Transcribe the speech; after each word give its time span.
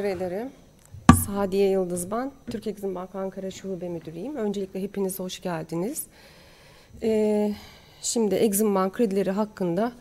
Teşekkür 0.00 0.16
ederim. 0.26 0.48
Sadiye 1.26 1.70
Yıldız 1.70 2.10
ben. 2.10 2.32
Türk 2.50 2.66
Exim 2.66 2.94
Bank 2.94 3.14
Ankara 3.14 3.50
Şube 3.50 3.88
Müdürüyüm. 3.88 4.36
Öncelikle 4.36 4.82
hepiniz 4.82 5.18
hoş 5.18 5.40
geldiniz. 5.40 6.06
Ee, 7.02 7.52
şimdi 8.02 8.34
Exim 8.34 8.74
Bank 8.74 8.94
kredileri 8.94 9.30
hakkında 9.30 9.92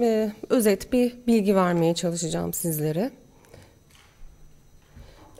e, 0.00 0.32
özet 0.48 0.92
bir 0.92 1.14
bilgi 1.26 1.56
vermeye 1.56 1.94
çalışacağım 1.94 2.52
sizlere. 2.52 3.10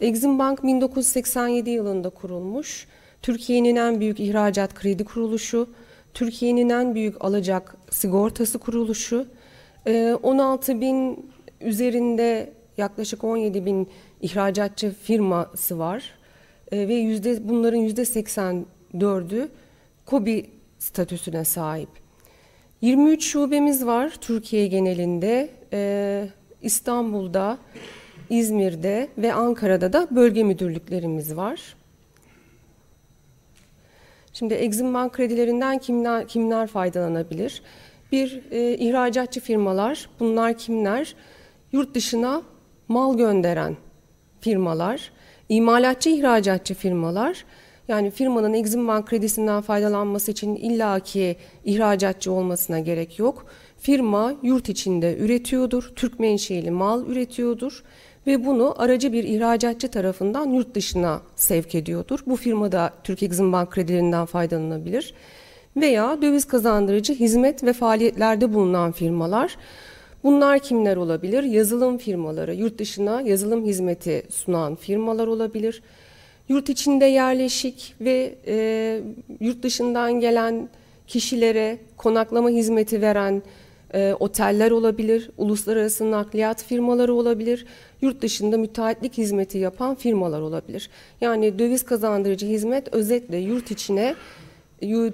Exim 0.01 0.39
Bank 0.39 0.63
1987 0.63 1.71
yılında 1.71 2.11
kurulmuş. 2.11 2.87
Türkiye'nin 3.23 3.77
en 3.77 4.01
büyük 4.01 4.21
ihracat 4.21 4.75
kredi 4.75 5.05
kuruluşu, 5.05 5.71
Türkiye'nin 6.15 6.69
en 6.69 6.95
büyük 6.95 7.25
alacak 7.25 7.77
sigortası 7.91 8.59
kuruluşu. 8.59 9.27
16 10.23 10.73
ee, 10.73 10.81
bin 10.81 11.31
üzerinde 11.61 12.53
yaklaşık 12.77 13.25
17 13.25 13.67
bin 13.67 13.89
ihracatçı 14.21 14.95
firması 15.03 15.79
var 15.79 16.15
e, 16.73 16.89
ve 16.89 16.95
yüzde 16.95 17.49
bunların 17.49 17.79
yüzde 17.79 18.03
84'ü 18.03 19.49
KOBİ 20.07 20.51
statüsüne 20.79 21.45
sahip. 21.45 21.89
23 22.81 23.25
şubemiz 23.25 23.87
var 23.87 24.13
Türkiye 24.21 24.67
genelinde. 24.67 25.51
E, 25.73 26.29
İstanbul'da, 26.63 27.59
İzmir'de 28.31 29.09
ve 29.19 29.33
Ankara'da 29.33 29.93
da 29.93 30.09
bölge 30.11 30.45
müdürlüklerimiz 30.45 31.37
var. 31.37 31.77
Şimdi 34.33 34.55
Exim 34.55 34.95
Bank 34.95 35.13
kredilerinden 35.13 35.79
kimler, 35.79 36.29
kimler 36.29 36.67
faydalanabilir? 36.67 37.63
Bir, 38.13 38.43
e, 38.51 38.77
ihracatçı 38.77 39.41
firmalar. 39.41 40.09
Bunlar 40.21 40.59
kimler? 40.59 41.15
Yurt 41.73 41.95
dışına 41.95 42.43
mal 42.93 43.17
gönderen 43.17 43.77
firmalar, 44.41 45.13
imalatçı 45.49 46.11
ihracatçı 46.11 46.75
firmalar, 46.75 47.45
yani 47.89 48.11
firmanın 48.11 48.55
Exim 48.55 48.89
Bank 48.89 49.07
kredisinden 49.07 49.61
faydalanması 49.61 50.31
için 50.31 50.57
illaki 50.57 51.37
ihracatçı 51.65 52.33
olmasına 52.33 52.79
gerek 52.79 53.19
yok. 53.19 53.47
Firma 53.79 54.35
yurt 54.43 54.69
içinde 54.69 55.19
üretiyordur, 55.19 55.93
Türk 55.97 56.21
menşeli 56.21 56.71
mal 56.71 57.07
üretiyordur 57.07 57.83
ve 58.27 58.47
bunu 58.47 58.75
aracı 58.79 59.13
bir 59.13 59.25
ihracatçı 59.25 59.91
tarafından 59.91 60.51
yurt 60.51 60.75
dışına 60.75 61.21
sevk 61.37 61.75
ediyordur. 61.75 62.21
Bu 62.27 62.37
firma 62.37 62.73
da 62.73 62.93
Türk 63.05 63.23
Exim 63.23 63.53
Bank 63.53 63.71
kredilerinden 63.71 64.27
faydalanabilir. 64.27 65.15
Veya 65.77 66.23
döviz 66.23 66.45
kazandırıcı 66.45 67.15
hizmet 67.15 67.65
ve 67.65 67.73
faaliyetlerde 67.73 68.55
bulunan 68.55 68.93
firmalar 68.93 69.57
Bunlar 70.25 70.59
kimler 70.59 70.97
olabilir? 70.97 71.43
Yazılım 71.43 71.99
firmaları, 71.99 72.55
yurt 72.55 72.79
dışına 72.79 73.21
yazılım 73.21 73.65
hizmeti 73.65 74.23
sunan 74.31 74.75
firmalar 74.75 75.27
olabilir. 75.27 75.83
Yurt 76.49 76.69
içinde 76.69 77.05
yerleşik 77.05 77.95
ve 78.01 78.35
e, 78.47 79.01
yurt 79.41 79.63
dışından 79.63 80.21
gelen 80.21 80.69
kişilere 81.07 81.79
konaklama 81.97 82.51
hizmeti 82.51 83.03
veren 83.03 83.43
e, 83.95 84.15
oteller 84.21 84.71
olabilir, 84.71 85.31
uluslararası 85.39 86.11
nakliyat 86.11 86.65
firmaları 86.65 87.15
olabilir, 87.15 87.67
yurt 88.01 88.23
dışında 88.23 88.59
müteahhitlik 88.59 89.19
hizmeti 89.19 89.59
yapan 89.59 89.95
firmalar 89.95 90.41
olabilir. 90.41 90.91
Yani 91.21 91.59
döviz 91.59 91.83
kazandırıcı 91.83 92.47
hizmet 92.47 92.95
özetle 92.95 93.37
yurt 93.37 93.71
içine, 93.71 94.15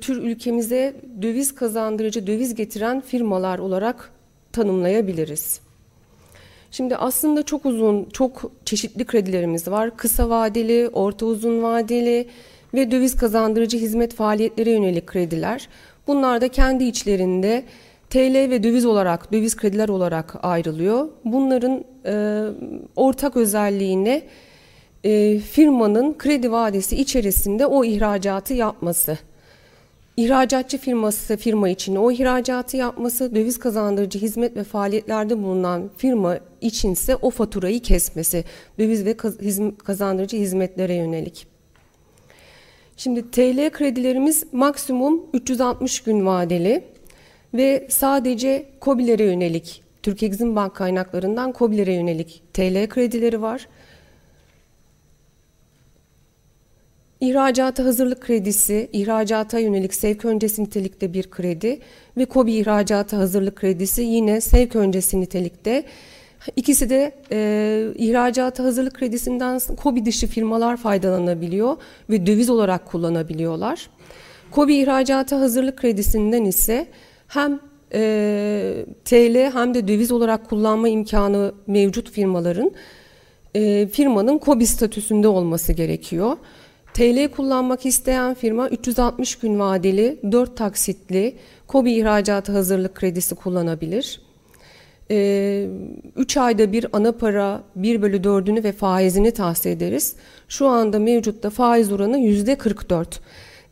tür 0.01 0.23
ülkemize 0.23 0.95
döviz 1.23 1.55
kazandırıcı, 1.55 2.27
döviz 2.27 2.55
getiren 2.55 3.01
firmalar 3.01 3.59
olarak 3.59 4.18
tanımlayabiliriz. 4.59 5.61
Şimdi 6.71 6.97
aslında 6.97 7.43
çok 7.43 7.67
uzun, 7.67 8.05
çok 8.13 8.51
çeşitli 8.65 9.05
kredilerimiz 9.05 9.69
var. 9.69 9.97
Kısa 9.97 10.29
vadeli, 10.29 10.89
orta 10.93 11.27
uzun 11.27 11.63
vadeli 11.63 12.29
ve 12.75 12.91
döviz 12.91 13.17
kazandırıcı 13.17 13.79
hizmet 13.79 14.15
faaliyetlere 14.15 14.71
yönelik 14.71 15.07
krediler. 15.07 15.69
Bunlar 16.07 16.41
da 16.41 16.49
kendi 16.49 16.85
içlerinde 16.85 17.65
TL 18.11 18.51
ve 18.51 18.63
döviz 18.63 18.87
olarak, 18.87 19.33
döviz 19.33 19.57
krediler 19.57 19.89
olarak 19.89 20.35
ayrılıyor. 20.43 21.09
Bunların 21.25 21.85
e, 22.07 22.45
ortak 22.97 23.37
özelliğine 23.37 24.23
e, 25.05 25.39
firmanın 25.39 26.15
kredi 26.19 26.53
vadesi 26.53 26.97
içerisinde 26.97 27.67
o 27.67 27.85
ihracatı 27.85 28.55
yapması. 28.55 29.19
İhracatçı 30.19 30.79
firması 30.79 31.37
firma 31.37 31.69
için 31.69 31.97
o 31.97 32.11
ihracatı 32.11 32.77
yapması, 32.77 33.35
döviz 33.35 33.59
kazandırıcı 33.59 34.19
hizmet 34.19 34.57
ve 34.57 34.65
faaliyetlerde 34.65 35.43
bulunan 35.43 35.91
firma 35.97 36.39
içinse 36.61 37.17
o 37.17 37.31
faturayı 37.31 37.81
kesmesi, 37.83 38.45
döviz 38.79 39.05
ve 39.05 39.17
kazandırıcı 39.85 40.37
hizmetlere 40.37 40.95
yönelik. 40.95 41.47
Şimdi 42.97 43.31
TL 43.31 43.71
kredilerimiz 43.71 44.53
maksimum 44.53 45.27
360 45.33 46.01
gün 46.01 46.27
vadeli 46.27 46.85
ve 47.55 47.87
sadece 47.91 48.67
COBİ'lere 48.83 49.25
yönelik, 49.25 49.83
Türk 50.03 50.23
Exim 50.23 50.57
Bank 50.57 50.75
kaynaklarından 50.75 51.55
COBİ'lere 51.59 51.93
yönelik 51.93 52.43
TL 52.53 52.89
kredileri 52.89 53.43
var. 53.43 53.69
İhracata 57.21 57.85
hazırlık 57.85 58.21
kredisi, 58.21 58.89
ihracata 58.93 59.59
yönelik 59.59 59.95
sevk 59.95 60.25
öncesi 60.25 60.63
nitelikte 60.63 61.13
bir 61.13 61.31
kredi 61.31 61.79
ve 62.17 62.25
KOBİ 62.25 62.53
ihracata 62.53 63.19
hazırlık 63.19 63.57
kredisi 63.57 64.03
yine 64.03 64.41
sevk 64.41 64.77
öncesi 64.77 65.21
nitelikte. 65.21 65.85
İkisi 66.57 66.91
de 66.91 67.13
e, 67.33 67.89
ihracata 67.95 68.65
hazırlık 68.65 68.95
kredisinden 68.95 69.61
KOBİ 69.83 70.05
dışı 70.05 70.27
firmalar 70.27 70.77
faydalanabiliyor 70.77 71.77
ve 72.11 72.27
döviz 72.27 72.51
olarak 72.51 72.87
kullanabiliyorlar. 72.87 73.91
KOBİ 74.51 74.75
ihracata 74.75 75.41
hazırlık 75.41 75.79
kredisinden 75.79 76.45
ise 76.45 76.87
hem 77.29 77.61
e, 77.93 78.85
TL 79.05 79.53
hem 79.53 79.75
de 79.75 79.89
döviz 79.89 80.13
olarak 80.13 80.49
kullanma 80.49 80.89
imkanı 80.89 81.53
mevcut 81.67 82.11
firmaların 82.11 82.73
e, 83.55 83.87
firmanın 83.87 84.39
KOBİ 84.39 84.67
statüsünde 84.67 85.29
olması 85.29 85.73
gerekiyor. 85.73 86.37
TL 86.99 87.29
kullanmak 87.29 87.87
isteyen 87.87 88.35
firma 88.35 88.69
360 88.69 89.37
gün 89.37 89.59
vadeli 89.59 90.19
4 90.33 90.57
taksitli 90.57 91.37
KOBİ 91.67 91.91
ihracatı 91.91 92.53
hazırlık 92.53 92.95
kredisi 92.95 93.35
kullanabilir. 93.35 94.21
3 95.11 95.11
ee, 95.11 96.41
ayda 96.41 96.73
bir 96.73 96.87
ana 96.93 97.13
para 97.13 97.63
1 97.77 98.03
bölü 98.03 98.17
4'ünü 98.17 98.65
ve 98.65 98.73
faizini 98.73 99.31
tahsis 99.31 99.67
ederiz. 99.67 100.17
Şu 100.49 100.67
anda 100.67 100.99
mevcutta 100.99 101.51
faiz 101.51 101.93
oranı 101.93 102.19
%44. 102.19 103.07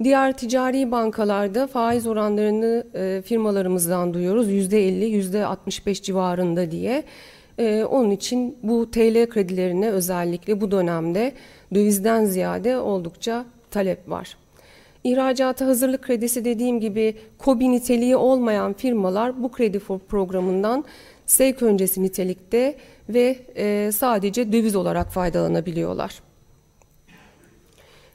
Diğer 0.04 0.36
ticari 0.36 0.90
bankalarda 0.90 1.66
faiz 1.66 2.06
oranlarını 2.06 2.86
e, 2.94 3.22
firmalarımızdan 3.24 4.14
duyuyoruz 4.14 4.50
%50, 4.50 5.04
%65 5.04 6.02
civarında 6.02 6.70
diye. 6.70 7.04
E, 7.58 7.84
onun 7.84 8.10
için 8.10 8.56
bu 8.62 8.90
TL 8.90 9.28
kredilerine 9.28 9.90
özellikle 9.90 10.60
bu 10.60 10.70
dönemde 10.70 11.32
dövizden 11.74 12.24
ziyade 12.24 12.78
oldukça 12.78 13.44
talep 13.70 14.10
var. 14.10 14.36
İhracata 15.04 15.66
hazırlık 15.66 16.02
kredisi 16.02 16.44
dediğim 16.44 16.80
gibi 16.80 17.16
KOBİ 17.38 17.72
niteliği 17.72 18.16
olmayan 18.16 18.72
firmalar 18.72 19.42
bu 19.42 19.52
kredi 19.52 19.78
programından 20.08 20.84
sevk 21.26 21.62
öncesi 21.62 22.02
nitelikte 22.02 22.76
ve 23.08 23.38
e, 23.56 23.92
sadece 23.92 24.52
döviz 24.52 24.76
olarak 24.76 25.12
faydalanabiliyorlar. 25.12 26.22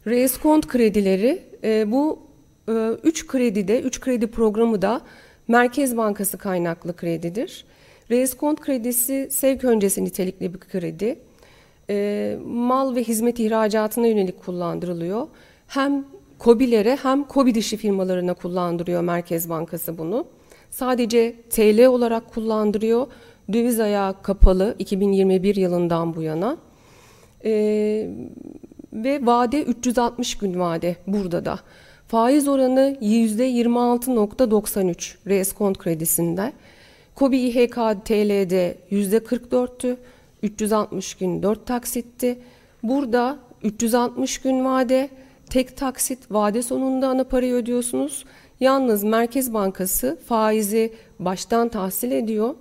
Reskont 0.07 0.67
kredileri 0.67 1.43
e, 1.63 1.91
bu 1.91 2.19
e, 2.69 2.71
üç 3.03 3.27
kredide, 3.27 3.81
üç 3.81 3.99
kredi 3.99 4.27
programı 4.27 4.81
da 4.81 5.01
Merkez 5.47 5.97
Bankası 5.97 6.37
kaynaklı 6.37 6.95
kredidir. 6.95 7.65
Reskont 8.11 8.61
kredisi 8.61 9.27
sevk 9.31 9.63
öncesi 9.63 10.05
nitelikli 10.05 10.53
bir 10.53 10.59
kredi 10.59 11.19
e, 11.91 12.37
mal 12.45 12.95
ve 12.95 13.03
hizmet 13.03 13.39
ihracatına 13.39 14.07
yönelik 14.07 14.45
kullandırılıyor. 14.45 15.27
Hem 15.67 16.05
COBİ'lere 16.39 16.95
hem 16.95 17.25
COBİ 17.29 17.55
dışı 17.55 17.77
firmalarına 17.77 18.33
kullandırıyor 18.33 19.01
Merkez 19.01 19.49
Bankası 19.49 19.97
bunu. 19.97 20.25
Sadece 20.69 21.35
TL 21.49 21.85
olarak 21.85 22.33
kullandırıyor. 22.33 23.07
Döviz 23.53 23.79
ayağı 23.79 24.21
kapalı 24.21 24.75
2021 24.79 25.55
yılından 25.55 26.15
bu 26.15 26.21
yana. 26.21 26.57
E, 27.45 27.51
ve 28.93 29.25
vade 29.25 29.63
360 29.63 30.37
gün 30.37 30.59
vade 30.59 30.95
burada 31.07 31.45
da. 31.45 31.59
Faiz 32.07 32.47
oranı 32.47 32.97
%26.93 33.01 35.15
reskont 35.27 35.77
kredisinde. 35.77 36.53
COBİ 37.15 37.37
İHK 37.37 37.75
TL'de 38.05 38.77
%44'tü. 38.91 39.97
360 40.43 41.15
gün 41.15 41.43
4 41.43 41.65
taksitti. 41.65 42.39
Burada 42.83 43.39
360 43.63 44.41
gün 44.41 44.65
vade, 44.65 45.09
tek 45.49 45.77
taksit 45.77 46.31
vade 46.31 46.61
sonunda 46.61 47.07
ana 47.07 47.23
parayı 47.23 47.53
ödüyorsunuz. 47.53 48.25
Yalnız 48.59 49.03
Merkez 49.03 49.53
Bankası 49.53 50.19
faizi 50.27 50.93
baştan 51.19 51.69
tahsil 51.69 52.11
ediyor. 52.11 52.55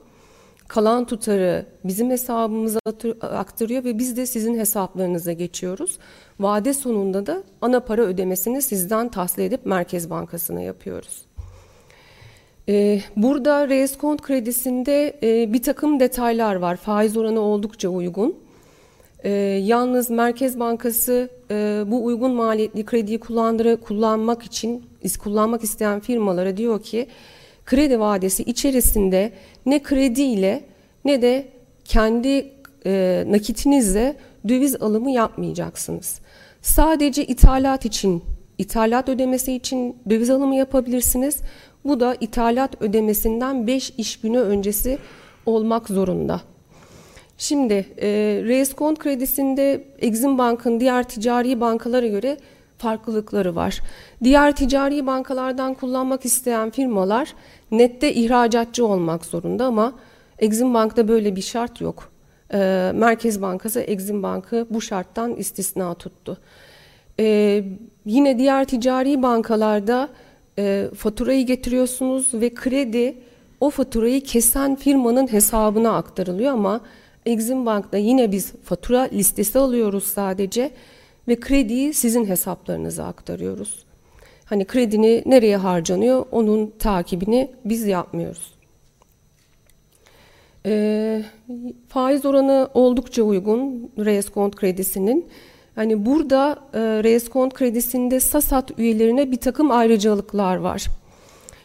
kalan 0.69 1.05
tutarı 1.05 1.67
bizim 1.85 2.11
hesabımıza 2.11 2.81
aktarıyor 3.23 3.85
ve 3.85 3.99
biz 3.99 4.17
de 4.17 4.27
sizin 4.27 4.59
hesaplarınıza 4.59 5.33
geçiyoruz. 5.33 5.99
Vade 6.41 6.75
sonunda 6.75 7.27
da 7.27 7.43
ana 7.61 7.81
para 7.81 8.03
ödemesini 8.03 8.63
sizden 8.63 9.09
tahsil 9.09 9.43
edip 9.43 9.67
Merkez 9.67 10.11
Bankası'na 10.11 10.61
yapıyoruz. 10.61 11.30
Ee, 12.71 13.01
burada 13.17 13.69
reskont 13.69 14.23
kredisinde 14.23 15.17
e, 15.23 15.53
bir 15.53 15.63
takım 15.63 16.01
detaylar 16.01 16.55
var. 16.55 16.77
Faiz 16.77 17.17
oranı 17.17 17.41
oldukça 17.41 17.89
uygun. 17.89 18.37
Ee, 19.25 19.31
yalnız 19.65 20.11
Merkez 20.11 20.61
Bankası 20.61 21.29
e, 21.51 21.83
bu 21.87 22.05
uygun 22.05 22.31
maliyetli 22.31 22.85
krediyi 22.85 23.21
kullanmak 23.81 24.43
için 24.43 24.85
kullanmak 25.23 25.65
isteyen 25.65 26.01
firmalara 26.01 26.57
diyor 26.57 26.83
ki 26.83 27.07
kredi 27.67 28.01
vadesi 28.01 28.43
içerisinde 28.43 29.33
ne 29.67 29.83
kredi 29.83 30.23
ile 30.23 30.65
ne 31.05 31.23
de 31.23 31.49
kendi 31.85 32.53
e, 32.87 33.25
nakitinizle 33.29 34.17
döviz 34.49 34.83
alımı 34.83 35.11
yapmayacaksınız. 35.11 36.21
Sadece 36.63 37.25
ithalat 37.27 37.85
için, 37.85 38.23
ithalat 38.59 39.09
ödemesi 39.09 39.53
için 39.53 39.97
döviz 40.11 40.31
alımı 40.31 40.55
yapabilirsiniz. 40.55 41.43
Bu 41.85 42.01
da 42.01 42.17
ithalat 42.21 42.83
ödemesinden 42.83 43.67
5 43.67 43.91
iş 43.99 44.21
günü 44.21 44.39
öncesi 44.39 44.99
olmak 45.47 45.89
zorunda. 45.89 46.41
Şimdi 47.39 47.75
e, 48.03 48.09
reskont 48.45 48.99
kredisinde 48.99 49.85
Exim 49.99 50.39
Bank'ın 50.39 50.81
diğer 50.81 51.09
ticari 51.09 51.61
bankalara 51.61 52.07
göre 52.07 52.37
farklılıkları 52.79 53.57
var. 53.57 53.81
Diğer 54.25 54.57
ticari 54.57 55.07
bankalardan 55.07 55.75
kullanmak 55.75 56.25
isteyen 56.25 56.71
firmalar 56.71 57.35
nette 57.71 58.15
ihracatçı 58.15 58.87
olmak 58.87 59.25
zorunda 59.25 59.65
ama 59.65 59.93
Exim 60.39 60.75
Bank'ta 60.75 61.09
böyle 61.09 61.37
bir 61.37 61.43
şart 61.43 61.81
yok. 61.81 62.13
E, 62.53 62.93
Merkez 62.95 63.43
Bankası 63.43 63.81
Exim 63.81 64.23
Bank'ı 64.23 64.67
bu 64.71 64.81
şarttan 64.81 65.37
istisna 65.37 65.95
tuttu. 65.95 66.39
E, 67.21 67.65
yine 68.07 68.39
diğer 68.39 68.65
ticari 68.65 69.23
bankalarda 69.23 70.09
e, 70.61 70.91
faturayı 70.97 71.47
getiriyorsunuz 71.47 72.35
ve 72.35 72.55
kredi 72.55 73.15
o 73.61 73.71
faturayı 73.71 74.21
kesen 74.21 74.77
firmanın 74.77 75.33
hesabına 75.33 75.97
aktarılıyor 75.97 76.53
ama 76.53 76.81
Exim 77.27 77.67
Bank'ta 77.67 77.97
yine 77.97 78.33
biz 78.33 78.53
fatura 78.53 79.01
listesi 79.01 79.59
alıyoruz 79.59 80.05
sadece 80.05 80.71
ve 81.29 81.41
krediyi 81.41 81.95
sizin 81.95 82.25
hesaplarınıza 82.25 83.05
aktarıyoruz. 83.05 83.85
Hani 84.45 84.65
kredini 84.65 85.23
nereye 85.27 85.57
harcanıyor 85.57 86.27
onun 86.33 86.73
takibini 86.79 87.51
biz 87.65 87.87
yapmıyoruz. 87.87 88.55
E, 90.67 91.23
faiz 91.89 92.27
oranı 92.27 92.69
oldukça 92.75 93.23
uygun 93.23 93.91
reskont 93.99 94.57
kredisinin. 94.57 95.29
Hani 95.75 96.07
burada 96.07 96.59
e, 96.75 96.79
reskont 96.81 97.55
kredisinde 97.55 98.21
SASAT 98.21 98.79
üyelerine 98.79 99.33
bir 99.33 99.37
takım 99.37 99.71
ayrıcalıklar 99.71 100.57
var. 100.57 100.87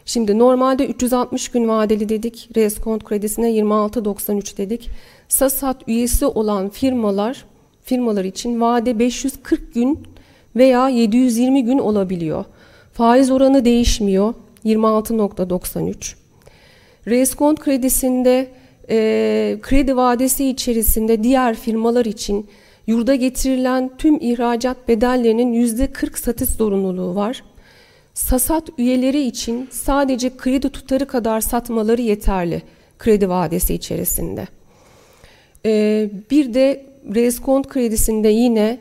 Şimdi 0.04 0.38
normalde 0.38 0.86
360 0.86 1.48
gün 1.48 1.68
vadeli 1.68 2.08
dedik, 2.08 2.48
reskont 2.56 3.04
kredisine 3.04 3.50
26.93 3.50 4.56
dedik. 4.56 4.90
SASAT 5.28 5.88
üyesi 5.88 6.26
olan 6.26 6.68
firmalar 6.68 7.44
firmalar 7.86 8.24
için 8.24 8.60
vade 8.60 8.98
540 8.98 9.74
gün 9.74 9.98
veya 10.56 10.88
720 10.88 11.64
gün 11.64 11.78
olabiliyor. 11.78 12.44
Faiz 12.92 13.30
oranı 13.30 13.64
değişmiyor 13.64 14.34
26.93. 14.64 16.14
Reskont 17.06 17.60
kredisinde 17.60 18.48
e, 18.90 19.58
kredi 19.62 19.96
vadesi 19.96 20.48
içerisinde 20.48 21.22
diğer 21.22 21.54
firmalar 21.54 22.04
için 22.04 22.46
yurda 22.86 23.14
getirilen 23.14 23.90
tüm 23.98 24.20
ihracat 24.20 24.88
bedellerinin 24.88 25.52
yüzde 25.52 25.86
40 25.86 26.18
satış 26.18 26.48
zorunluluğu 26.48 27.14
var. 27.14 27.42
Sasat 28.14 28.68
üyeleri 28.78 29.22
için 29.22 29.68
sadece 29.70 30.36
kredi 30.36 30.68
tutarı 30.68 31.06
kadar 31.06 31.40
satmaları 31.40 32.02
yeterli 32.02 32.62
kredi 32.98 33.28
vadesi 33.28 33.74
içerisinde. 33.74 34.46
Ee, 35.66 36.10
bir 36.30 36.54
de 36.54 36.86
reskont 37.14 37.68
kredisinde 37.68 38.28
yine 38.28 38.78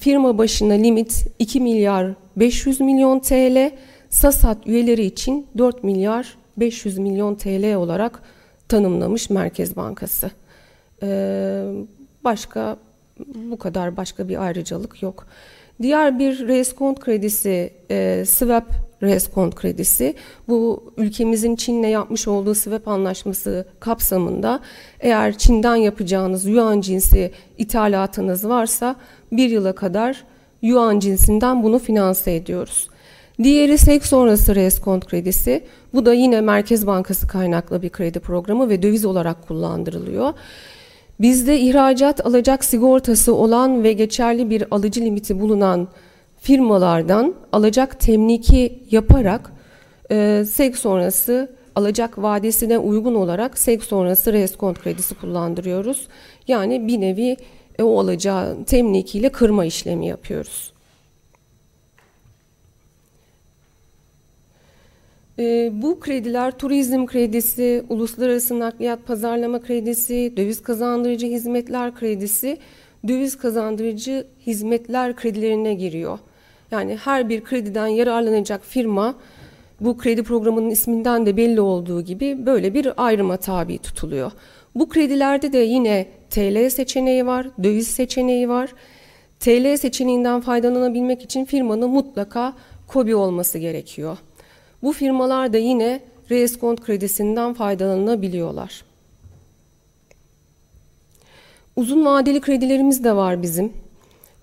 firma 0.00 0.38
başına 0.38 0.72
limit 0.72 1.26
2 1.38 1.60
milyar 1.60 2.14
500 2.36 2.80
milyon 2.80 3.20
TL, 3.20 3.70
Sasat 4.10 4.66
üyeleri 4.66 5.04
için 5.04 5.46
4 5.58 5.84
milyar 5.84 6.36
500 6.56 6.98
milyon 6.98 7.34
TL 7.34 7.74
olarak 7.74 8.22
tanımlamış 8.68 9.30
Merkez 9.30 9.76
Bankası. 9.76 10.30
Ee, 11.02 11.64
başka 12.24 12.76
bu 13.34 13.58
kadar 13.58 13.96
başka 13.96 14.28
bir 14.28 14.42
ayrıcalık 14.42 15.02
yok. 15.02 15.26
Diğer 15.82 16.18
bir 16.18 16.48
reskont 16.48 17.00
kredisi 17.00 17.70
e, 17.90 18.24
swap 18.26 18.64
reskont 19.02 19.54
kredisi. 19.54 20.14
Bu 20.48 20.92
ülkemizin 20.96 21.56
Çin'le 21.56 21.88
yapmış 21.88 22.28
olduğu 22.28 22.54
swap 22.54 22.88
anlaşması 22.88 23.66
kapsamında 23.80 24.60
eğer 25.00 25.38
Çin'den 25.38 25.76
yapacağınız 25.76 26.46
yuan 26.46 26.80
cinsi 26.80 27.32
ithalatınız 27.58 28.48
varsa 28.48 28.96
bir 29.32 29.50
yıla 29.50 29.74
kadar 29.74 30.24
yuan 30.62 30.98
cinsinden 30.98 31.62
bunu 31.62 31.78
finanse 31.78 32.34
ediyoruz. 32.34 32.88
Diğeri 33.42 33.78
SEK 33.78 34.06
sonrası 34.06 34.54
reskont 34.54 35.06
kredisi. 35.06 35.64
Bu 35.94 36.06
da 36.06 36.14
yine 36.14 36.40
Merkez 36.40 36.86
Bankası 36.86 37.28
kaynaklı 37.28 37.82
bir 37.82 37.90
kredi 37.90 38.20
programı 38.20 38.68
ve 38.68 38.82
döviz 38.82 39.04
olarak 39.04 39.48
kullandırılıyor. 39.48 40.32
Bizde 41.20 41.60
ihracat 41.60 42.26
alacak 42.26 42.64
sigortası 42.64 43.34
olan 43.34 43.84
ve 43.84 43.92
geçerli 43.92 44.50
bir 44.50 44.64
alıcı 44.70 45.00
limiti 45.00 45.40
bulunan 45.40 45.88
firmalardan 46.40 47.34
alacak 47.52 48.00
temliki 48.00 48.82
yaparak 48.90 49.52
e, 50.10 50.44
SEK 50.48 50.78
sonrası 50.78 51.56
alacak 51.74 52.18
vadesine 52.18 52.78
uygun 52.78 53.14
olarak 53.14 53.58
SEK 53.58 53.84
sonrası 53.84 54.32
reskont 54.32 54.78
kredisi 54.78 55.14
kullandırıyoruz. 55.14 56.08
Yani 56.48 56.86
bir 56.86 57.00
nevi 57.00 57.36
e, 57.78 57.82
o 57.82 58.00
alacağı 58.00 58.64
temlikiyle 58.64 59.28
kırma 59.28 59.64
işlemi 59.64 60.06
yapıyoruz. 60.06 60.75
E, 65.38 65.70
bu 65.82 66.00
krediler 66.00 66.58
turizm 66.58 67.06
kredisi, 67.06 67.84
uluslararası 67.88 68.58
nakliyat 68.58 69.06
pazarlama 69.06 69.60
kredisi, 69.60 70.32
döviz 70.36 70.62
kazandırıcı 70.62 71.26
hizmetler 71.26 71.94
kredisi, 71.94 72.58
döviz 73.08 73.38
kazandırıcı 73.38 74.26
hizmetler 74.46 75.16
kredilerine 75.16 75.74
giriyor. 75.74 76.18
Yani 76.70 76.96
her 76.96 77.28
bir 77.28 77.44
krediden 77.44 77.86
yararlanacak 77.86 78.64
firma 78.64 79.14
bu 79.80 79.98
kredi 79.98 80.22
programının 80.22 80.70
isminden 80.70 81.26
de 81.26 81.36
belli 81.36 81.60
olduğu 81.60 82.02
gibi 82.02 82.46
böyle 82.46 82.74
bir 82.74 82.92
ayrıma 82.96 83.36
tabi 83.36 83.78
tutuluyor. 83.78 84.32
Bu 84.74 84.88
kredilerde 84.88 85.52
de 85.52 85.58
yine 85.58 86.06
TL 86.30 86.70
seçeneği 86.70 87.26
var, 87.26 87.46
döviz 87.62 87.88
seçeneği 87.88 88.48
var. 88.48 88.72
TL 89.40 89.76
seçeneğinden 89.76 90.40
faydalanabilmek 90.40 91.22
için 91.22 91.44
firmanın 91.44 91.90
mutlaka 91.90 92.52
KOBİ 92.86 93.14
olması 93.14 93.58
gerekiyor. 93.58 94.18
Bu 94.82 94.92
firmalar 94.92 95.52
da 95.52 95.58
yine 95.58 96.00
reskont 96.30 96.80
kredisinden 96.80 97.54
faydalanabiliyorlar. 97.54 98.84
Uzun 101.76 102.04
vadeli 102.04 102.40
kredilerimiz 102.40 103.04
de 103.04 103.16
var 103.16 103.42
bizim. 103.42 103.72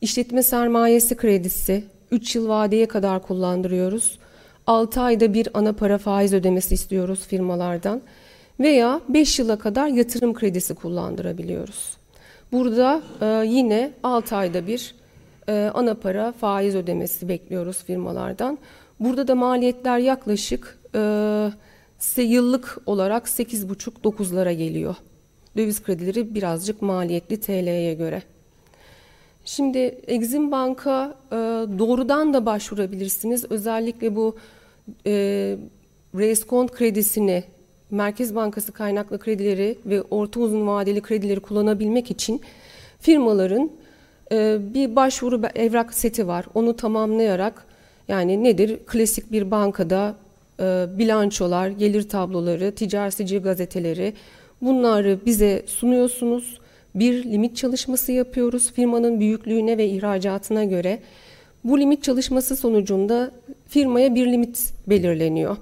İşletme 0.02 0.44
sermayesi 0.44 1.18
kredisi 1.18 1.84
3 2.12 2.36
yıl 2.36 2.48
vadeye 2.48 2.86
kadar 2.86 3.22
kullandırıyoruz. 3.22 4.20
6 4.68 5.02
ayda 5.02 5.34
bir 5.34 5.48
ana 5.54 5.74
para 5.74 5.98
faiz 5.98 6.34
ödemesi 6.34 6.74
istiyoruz 6.74 7.28
firmalardan 7.28 8.02
veya 8.60 9.02
5 9.10 9.40
yıla 9.40 9.60
kadar 9.60 9.88
yatırım 9.88 10.34
kredisi 10.34 10.76
kullandırabiliyoruz. 10.76 11.98
Burada 12.52 13.02
e, 13.22 13.46
yine 13.48 13.92
6 14.04 14.36
ayda 14.36 14.68
bir 14.68 14.96
e, 15.50 15.72
ana 15.74 15.94
para 15.94 16.32
faiz 16.32 16.76
ödemesi 16.76 17.30
bekliyoruz 17.30 17.84
firmalardan. 17.84 18.58
Burada 19.00 19.28
da 19.28 19.36
maliyetler 19.36 19.98
yaklaşık 19.98 20.80
e, 20.96 22.22
yıllık 22.22 22.78
olarak 22.86 23.26
8,5-9'lara 23.28 24.54
geliyor. 24.54 24.96
Döviz 25.58 25.84
kredileri 25.84 26.36
birazcık 26.36 26.82
maliyetli 26.82 27.40
TL'ye 27.40 27.94
göre. 27.94 28.22
Şimdi 29.46 29.78
Exim 30.08 30.52
Bank'a 30.52 31.16
e, 31.32 31.36
doğrudan 31.80 32.34
da 32.34 32.46
başvurabilirsiniz. 32.46 33.46
Özellikle 33.50 34.16
bu 34.16 34.36
e, 35.06 35.12
reskont 36.16 36.72
kredisini, 36.72 37.44
Merkez 37.92 38.36
Bankası 38.36 38.72
kaynaklı 38.72 39.20
kredileri 39.20 39.78
ve 39.86 40.02
orta 40.02 40.40
uzun 40.40 40.68
vadeli 40.68 41.02
kredileri 41.02 41.40
kullanabilmek 41.40 42.12
için 42.12 42.42
firmaların 43.00 43.72
e, 44.32 44.58
bir 44.74 44.96
başvuru 44.96 45.42
evrak 45.56 45.94
seti 45.94 46.28
var. 46.28 46.46
Onu 46.54 46.76
tamamlayarak 46.76 47.66
yani 48.08 48.44
nedir? 48.44 48.80
Klasik 48.88 49.32
bir 49.32 49.52
bankada 49.52 50.16
e, 50.60 50.86
bilançolar, 50.98 51.68
gelir 51.68 52.10
tabloları, 52.10 52.76
ticaretici 52.76 53.40
gazeteleri 53.40 54.14
Bunları 54.64 55.20
bize 55.26 55.64
sunuyorsunuz. 55.68 56.60
Bir 56.96 57.24
limit 57.24 57.58
çalışması 57.58 58.12
yapıyoruz 58.12 58.72
firmanın 58.72 59.20
büyüklüğüne 59.20 59.78
ve 59.78 59.88
ihracatına 59.88 60.64
göre. 60.64 61.00
Bu 61.64 61.80
limit 61.80 62.04
çalışması 62.04 62.56
sonucunda 62.56 63.32
firmaya 63.68 64.16
bir 64.16 64.26
limit 64.26 64.74
belirleniyor. 64.88 65.58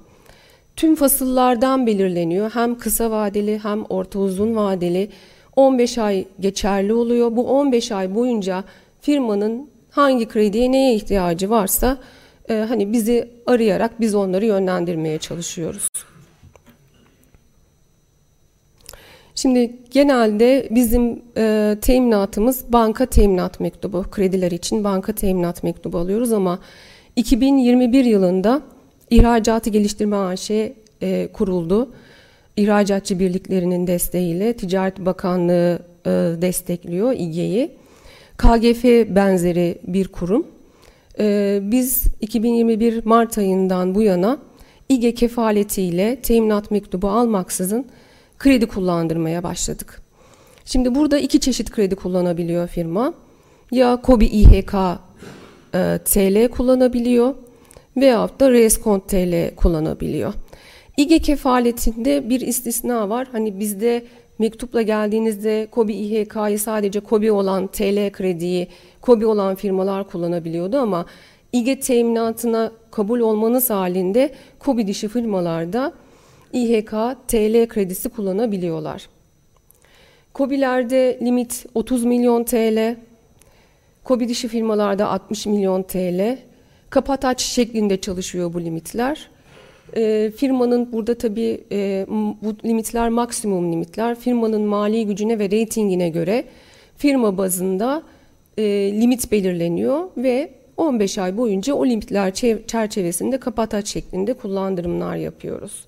Tüm 0.75 0.95
fasıllardan 0.95 1.87
belirleniyor. 1.87 2.49
Hem 2.53 2.77
kısa 2.77 3.11
vadeli 3.11 3.59
hem 3.63 3.83
orta 3.83 4.19
uzun 4.19 4.55
vadeli 4.55 5.09
15 5.55 5.97
ay 5.97 6.25
geçerli 6.39 6.93
oluyor. 6.93 7.35
Bu 7.35 7.47
15 7.47 7.91
ay 7.91 8.15
boyunca 8.15 8.63
firmanın 9.01 9.69
hangi 9.91 10.27
krediye 10.27 10.71
neye 10.71 10.95
ihtiyacı 10.95 11.49
varsa 11.49 11.97
e, 12.49 12.53
hani 12.53 12.93
bizi 12.93 13.29
arayarak 13.45 13.99
biz 13.99 14.15
onları 14.15 14.45
yönlendirmeye 14.45 15.17
çalışıyoruz. 15.17 15.87
Şimdi 19.35 19.75
genelde 19.91 20.67
bizim 20.71 21.21
e, 21.37 21.77
teminatımız 21.81 22.63
banka 22.69 23.05
teminat 23.05 23.59
mektubu. 23.59 24.05
Krediler 24.11 24.51
için 24.51 24.83
banka 24.83 25.13
teminat 25.13 25.63
mektubu 25.63 25.97
alıyoruz 25.97 26.33
ama 26.33 26.59
2021 27.15 28.05
yılında 28.05 28.61
İhracatı 29.09 29.69
Geliştirme 29.69 30.15
AŞ 30.15 30.51
e, 30.51 31.29
kuruldu. 31.33 31.89
İhracatçı 32.57 33.19
birliklerinin 33.19 33.87
desteğiyle 33.87 34.53
Ticaret 34.53 34.99
Bakanlığı 34.99 35.79
e, 36.05 36.09
destekliyor 36.41 37.11
İGE'yi. 37.11 37.71
KGF 38.37 38.83
benzeri 39.15 39.77
bir 39.87 40.07
kurum. 40.07 40.47
E, 41.19 41.59
biz 41.63 42.03
2021 42.21 43.05
Mart 43.05 43.37
ayından 43.37 43.95
bu 43.95 44.01
yana 44.01 44.37
İGE 44.89 45.13
kefaletiyle 45.13 46.21
teminat 46.21 46.71
mektubu 46.71 47.09
almaksızın 47.09 47.85
kredi 48.39 48.65
kullandırmaya 48.65 49.43
başladık. 49.43 50.01
Şimdi 50.65 50.95
burada 50.95 51.17
iki 51.17 51.39
çeşit 51.39 51.71
kredi 51.71 51.95
kullanabiliyor 51.95 52.67
firma. 52.67 53.13
Ya 53.71 54.01
KOBİ 54.01 54.25
İHK 54.25 54.73
e, 55.73 55.99
TL 56.05 56.49
kullanabiliyor 56.49 57.35
veyahut 57.97 58.39
da 58.39 58.51
Reskont 58.51 59.09
TL 59.09 59.55
kullanabiliyor. 59.55 60.33
İGE 60.97 61.19
kefaletinde 61.19 62.29
bir 62.29 62.41
istisna 62.41 63.09
var. 63.09 63.27
Hani 63.31 63.59
bizde 63.59 64.03
mektupla 64.41 64.81
geldiğinizde 64.81 65.67
KOBİ 65.71 65.93
İHK'yı 65.93 66.59
sadece 66.59 66.99
KOBİ 66.99 67.31
olan 67.31 67.67
TL 67.67 68.11
krediyi 68.11 68.67
KOBİ 69.01 69.25
olan 69.25 69.55
firmalar 69.55 70.07
kullanabiliyordu 70.07 70.77
ama 70.77 71.05
İGE 71.53 71.79
teminatına 71.79 72.71
kabul 72.91 73.19
olmanız 73.19 73.69
halinde 73.69 74.33
KOBİ 74.59 74.87
dişi 74.87 75.07
firmalarda 75.07 75.93
İHK 76.53 76.91
TL 77.27 77.67
kredisi 77.67 78.09
kullanabiliyorlar. 78.09 79.09
KOBİ'lerde 80.33 81.19
limit 81.21 81.65
30 81.75 82.03
milyon 82.03 82.43
TL, 82.43 82.95
KOBİ 84.03 84.27
dişi 84.29 84.47
firmalarda 84.47 85.09
60 85.09 85.45
milyon 85.45 85.83
TL. 85.83 86.37
Kapataç 86.89 87.41
şeklinde 87.41 88.01
çalışıyor 88.01 88.53
bu 88.53 88.61
limitler. 88.61 89.29
E, 89.95 90.31
firmanın 90.37 90.91
burada 90.91 91.15
tabii 91.15 91.63
e, 91.71 92.05
bu 92.41 92.55
limitler 92.65 93.09
maksimum 93.09 93.71
limitler. 93.71 94.19
Firmanın 94.19 94.61
mali 94.61 95.05
gücüne 95.05 95.39
ve 95.39 95.51
reytingine 95.51 96.09
göre 96.09 96.45
firma 96.97 97.37
bazında 97.37 98.03
e, 98.57 98.63
limit 99.01 99.31
belirleniyor 99.31 100.03
ve 100.17 100.51
15 100.77 101.17
ay 101.17 101.37
boyunca 101.37 101.73
o 101.73 101.85
limitler 101.85 102.33
çerçevesinde 102.67 103.39
kapataç 103.39 103.87
şeklinde 103.87 104.33
kullandırımlar 104.33 105.15
yapıyoruz. 105.15 105.85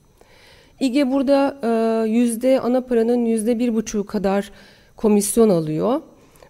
İGE 0.79 1.11
burada 1.11 1.57
e, 1.63 2.09
yüzde 2.09 2.59
ana 2.59 2.81
paranın 2.81 3.25
yüzde 3.25 3.59
bir 3.59 3.75
buçuğu 3.75 4.05
kadar 4.05 4.51
komisyon 4.95 5.49
alıyor 5.49 6.01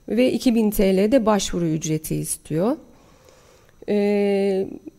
ve 0.10 0.32
2000 0.32 0.72
TL'de 0.72 1.26
başvuru 1.26 1.66
ücreti 1.66 2.16
istiyor. 2.16 2.78
E, 3.90 3.96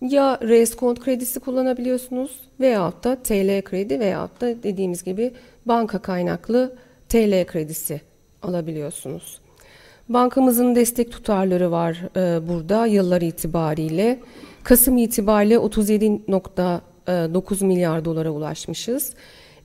ya 0.01 0.39
reskont 0.43 1.01
kredisi 1.01 1.41
kullanabiliyorsunuz 1.41 2.41
veyahut 2.61 3.05
da 3.05 3.17
TL 3.17 3.63
kredi 3.63 4.01
veyahut 4.01 4.41
da 4.41 4.63
dediğimiz 4.63 5.05
gibi 5.05 5.33
banka 5.67 5.99
kaynaklı 5.99 6.77
TL 7.09 7.47
kredisi 7.47 8.01
alabiliyorsunuz. 8.43 9.41
Bankamızın 10.09 10.75
destek 10.75 11.13
tutarları 11.13 11.71
var 11.71 12.01
e, 12.17 12.49
burada 12.49 12.87
yıllar 12.87 13.23
itibariyle. 13.23 14.21
Kasım 14.63 14.99
itibariyle 14.99 15.55
37.9 15.55 17.65
milyar 17.65 18.05
dolara 18.05 18.31
ulaşmışız. 18.31 19.15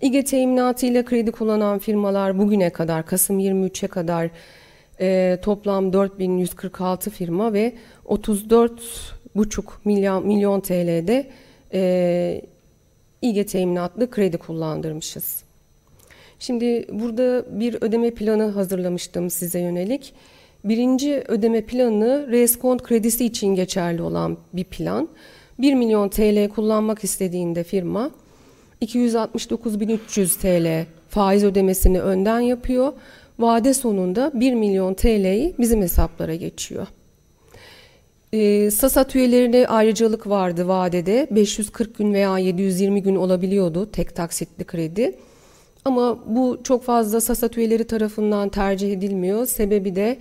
İGE 0.02 0.24
teminatı 0.24 0.86
ile 0.86 1.06
kredi 1.06 1.32
kullanan 1.32 1.80
firmalar 1.80 2.38
bugüne 2.38 2.70
kadar 2.70 3.06
Kasım 3.06 3.40
23'e 3.40 3.88
kadar 3.88 4.30
e, 5.02 5.38
toplam 5.42 5.94
4146 5.94 7.10
firma 7.10 7.54
ve 7.54 7.74
34,5 8.06 9.64
milyon, 9.86 10.28
milyon 10.28 10.60
TL'de 10.60 11.28
e, 11.74 12.42
İGE 13.22 13.46
teminatlı 13.46 14.12
kredi 14.12 14.38
kullandırmışız. 14.38 15.44
Şimdi 16.40 16.88
burada 16.92 17.46
bir 17.60 17.78
ödeme 17.82 18.12
planı 18.12 18.44
hazırlamıştım 18.50 19.30
size 19.30 19.60
yönelik. 19.60 20.14
Birinci 20.64 21.24
ödeme 21.28 21.62
planı 21.62 22.28
reskont 22.32 22.84
kredisi 22.84 23.26
için 23.26 23.56
geçerli 23.56 24.02
olan 24.02 24.38
bir 24.54 24.64
plan. 24.64 25.10
1 25.60 25.74
milyon 25.74 26.10
TL 26.10 26.50
kullanmak 26.50 27.04
istediğinde 27.04 27.64
firma 27.64 28.12
269.300 28.82 30.40
TL 30.42 30.86
faiz 31.10 31.44
ödemesini 31.44 32.02
önden 32.02 32.40
yapıyor. 32.40 32.94
Vade 33.40 33.74
sonunda 33.74 34.32
1 34.34 34.54
milyon 34.54 34.94
TL'yi 34.94 35.56
bizim 35.60 35.82
hesaplara 35.82 36.36
geçiyor. 36.36 36.88
E, 38.34 38.72
SASAT 38.72 39.16
üyelerine 39.16 39.68
ayrıcalık 39.68 40.30
vardı 40.30 40.68
vadede. 40.68 41.28
540 41.32 41.98
gün 41.98 42.14
veya 42.14 42.38
720 42.38 43.04
gün 43.04 43.16
olabiliyordu 43.16 43.92
tek 43.92 44.16
taksitli 44.16 44.64
kredi. 44.64 45.16
Ama 45.86 46.20
bu 46.36 46.60
çok 46.64 46.84
fazla 46.84 47.22
SASAT 47.22 47.58
üyeleri 47.58 47.84
tarafından 47.84 48.50
tercih 48.50 48.94
edilmiyor. 48.94 49.46
Sebebi 49.46 49.96
de 49.96 50.18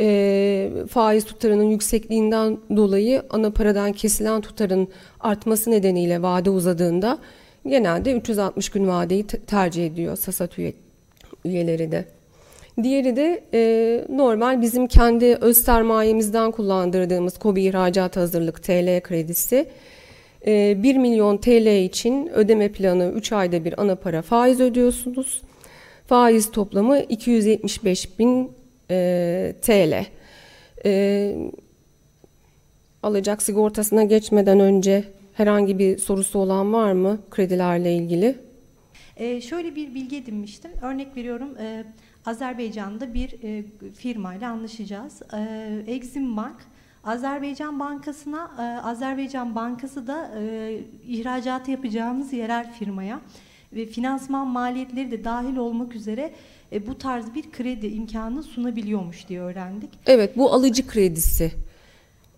e, 0.00 0.70
faiz 0.90 1.24
tutarının 1.24 1.64
yüksekliğinden 1.64 2.58
dolayı 2.76 3.22
ana 3.30 3.50
paradan 3.50 3.92
kesilen 3.92 4.40
tutarın 4.40 4.88
artması 5.20 5.70
nedeniyle 5.70 6.22
vade 6.22 6.50
uzadığında 6.50 7.18
genelde 7.66 8.12
360 8.12 8.68
gün 8.68 8.88
vadeyi 8.88 9.26
tercih 9.26 9.86
ediyor 9.86 10.16
SASAT 10.16 10.58
üye, 10.58 10.72
üyeleri 11.44 11.92
de. 11.92 12.17
Diğeri 12.82 13.16
de 13.16 13.44
e, 13.54 14.04
normal 14.08 14.62
bizim 14.62 14.86
kendi 14.86 15.24
öz 15.24 15.56
sermayemizden 15.56 16.50
kullandırdığımız 16.50 17.38
KOBİ 17.38 17.62
ihracat 17.62 18.16
hazırlık 18.16 18.62
TL 18.62 19.00
kredisi. 19.00 19.66
E, 20.46 20.82
1 20.82 20.96
milyon 20.96 21.36
TL 21.36 21.84
için 21.84 22.28
ödeme 22.28 22.72
planı 22.72 23.12
3 23.14 23.32
ayda 23.32 23.64
bir 23.64 23.80
ana 23.80 23.94
para 23.96 24.22
faiz 24.22 24.60
ödüyorsunuz. 24.60 25.42
Faiz 26.06 26.50
toplamı 26.50 26.98
275 27.00 28.18
bin 28.18 28.52
e, 28.90 29.54
TL. 29.62 30.06
E, 30.84 31.34
alacak 33.02 33.42
sigortasına 33.42 34.04
geçmeden 34.04 34.60
önce 34.60 35.04
herhangi 35.34 35.78
bir 35.78 35.98
sorusu 35.98 36.38
olan 36.38 36.72
var 36.72 36.92
mı 36.92 37.18
kredilerle 37.30 37.94
ilgili? 37.94 38.38
E, 39.16 39.40
şöyle 39.40 39.76
bir 39.76 39.94
bilgi 39.94 40.16
edinmiştim. 40.16 40.70
Örnek 40.82 41.16
veriyorum... 41.16 41.56
E, 41.60 41.84
Azerbaycan'da 42.26 43.14
bir 43.14 43.34
e, 43.42 43.64
firmayla 43.90 44.50
anlaşacağız. 44.50 45.22
E, 45.32 45.84
Exim 45.86 46.36
Bank 46.36 46.56
Azerbaycan 47.04 47.80
Bankası'na 47.80 48.50
e, 48.58 48.86
Azerbaycan 48.86 49.54
Bankası 49.54 50.06
da 50.06 50.30
e, 50.40 50.80
ihracatı 51.08 51.70
yapacağımız 51.70 52.32
yerel 52.32 52.72
firmaya 52.72 53.20
ve 53.72 53.86
finansman 53.86 54.46
maliyetleri 54.46 55.10
de 55.10 55.24
dahil 55.24 55.56
olmak 55.56 55.94
üzere 55.94 56.32
e, 56.72 56.86
bu 56.86 56.98
tarz 56.98 57.34
bir 57.34 57.52
kredi 57.52 57.86
imkanı 57.86 58.42
sunabiliyormuş 58.42 59.28
diye 59.28 59.40
öğrendik. 59.40 59.90
Evet 60.06 60.36
bu 60.36 60.52
alıcı 60.52 60.86
kredisi. 60.86 61.52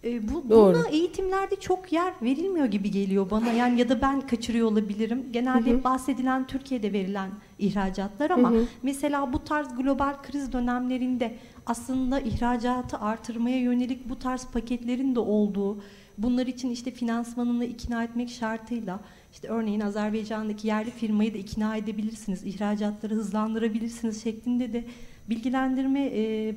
E, 0.04 0.28
bu, 0.28 0.50
Doğru. 0.50 0.78
Buna 0.78 0.88
eğitimlerde 0.88 1.57
çok 1.57 1.92
yer 1.92 2.12
verilmiyor 2.23 2.66
gibi 2.66 2.90
geliyor 2.90 3.30
bana. 3.30 3.52
Yani 3.52 3.80
ya 3.80 3.88
da 3.88 4.02
ben 4.02 4.21
kaçırıyor 4.21 4.69
olabilirim. 4.69 5.26
Genelde 5.33 5.71
hı 5.71 5.75
hı. 5.75 5.85
bahsedilen 5.85 6.47
Türkiye'de 6.47 6.92
verilen 6.92 7.30
ihracatlar 7.59 8.30
ama 8.30 8.50
hı 8.50 8.54
hı. 8.54 8.64
mesela 8.83 9.33
bu 9.33 9.45
tarz 9.45 9.76
global 9.76 10.23
kriz 10.23 10.52
dönemlerinde 10.52 11.37
aslında 11.66 12.21
ihracatı 12.21 12.99
artırmaya 12.99 13.59
yönelik 13.61 14.09
bu 14.09 14.19
tarz 14.19 14.47
paketlerin 14.47 15.14
de 15.14 15.21
olduğu, 15.21 15.83
bunlar 16.19 16.47
için 16.47 16.71
işte 16.71 16.90
finansmanını 16.90 17.64
ikna 17.64 18.04
etmek 18.04 18.30
şartıyla 18.30 19.00
işte 19.33 19.49
örneğin 19.49 19.80
Azerbaycan'daki 19.80 20.66
yerli 20.69 20.90
firmayı 20.90 21.35
da 21.35 21.38
ikna 21.38 21.76
edebilirsiniz, 21.76 22.45
ihracatları 22.45 23.14
hızlandırabilirsiniz 23.14 24.23
şeklinde 24.23 24.73
de 24.73 24.85
bilgilendirme 25.28 26.11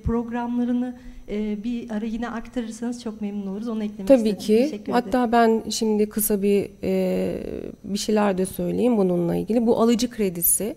programlarını 0.04 0.96
e, 1.30 1.64
bir 1.64 1.90
ara 1.90 2.06
yine 2.06 2.30
aktarırsanız 2.30 3.04
çok 3.04 3.22
memnun 3.22 3.48
oluruz. 3.48 3.68
Onu 3.68 3.84
eklemek 3.84 4.08
Tabii 4.08 4.30
istedim. 4.30 4.84
ki. 4.84 4.92
Hatta 4.92 5.32
ben 5.32 5.64
şimdi 5.70 6.10
kısa 6.10 6.42
bir 6.42 6.70
e, 6.84 7.36
bir 7.84 8.00
şeyler 8.00 8.38
de 8.38 8.46
söyleyeyim 8.46 8.98
bununla 8.98 9.36
ilgili. 9.36 9.68
Bu 9.68 9.82
alıcı 9.82 10.10
kredisi 10.10 10.76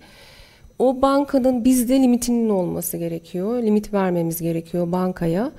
o 0.78 1.02
bankanın 1.02 1.64
bizde 1.64 2.02
limitinin 2.02 2.48
olması 2.48 2.96
gerekiyor. 2.96 3.62
Limit 3.62 3.92
vermemiz 3.92 4.42
gerekiyor 4.42 4.92
bankaya. 4.92 5.52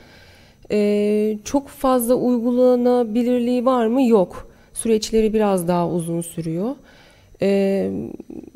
E, 0.72 1.38
çok 1.44 1.68
fazla 1.68 2.16
uygulanabilirliği 2.16 3.66
var 3.66 3.88
mı? 3.88 4.04
Yok. 4.04 4.48
Süreçleri 4.74 5.34
biraz 5.34 5.68
daha 5.68 5.90
uzun 5.90 6.22
sürüyor. 6.22 6.76
E, 7.42 7.92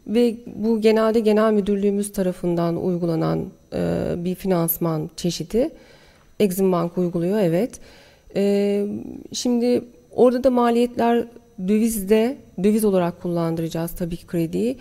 ve 0.07 0.35
bu 0.55 0.81
genelde 0.81 1.19
genel 1.19 1.53
müdürlüğümüz 1.53 2.11
tarafından 2.11 2.83
uygulanan 2.83 3.45
e, 3.73 4.13
bir 4.17 4.35
finansman 4.35 5.09
çeşidi. 5.15 5.69
Exim 6.41 6.71
Bank 6.71 6.97
uyguluyor, 6.97 7.39
evet. 7.39 7.79
E, 8.35 8.85
şimdi 9.33 9.83
orada 10.11 10.43
da 10.43 10.49
maliyetler 10.51 11.25
dövizde, 11.67 12.37
döviz 12.63 12.85
olarak 12.85 13.21
kullandıracağız 13.21 13.91
tabii 13.91 14.17
ki 14.17 14.27
krediyi. 14.27 14.77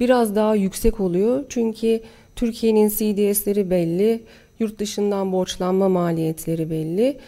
Biraz 0.00 0.36
daha 0.36 0.54
yüksek 0.54 1.00
oluyor. 1.00 1.44
Çünkü 1.48 2.00
Türkiye'nin 2.36 2.88
CDS'leri 2.88 3.70
belli, 3.70 4.22
yurt 4.58 4.78
dışından 4.78 5.32
borçlanma 5.32 5.88
maliyetleri 5.88 6.70
belli. 6.70 7.18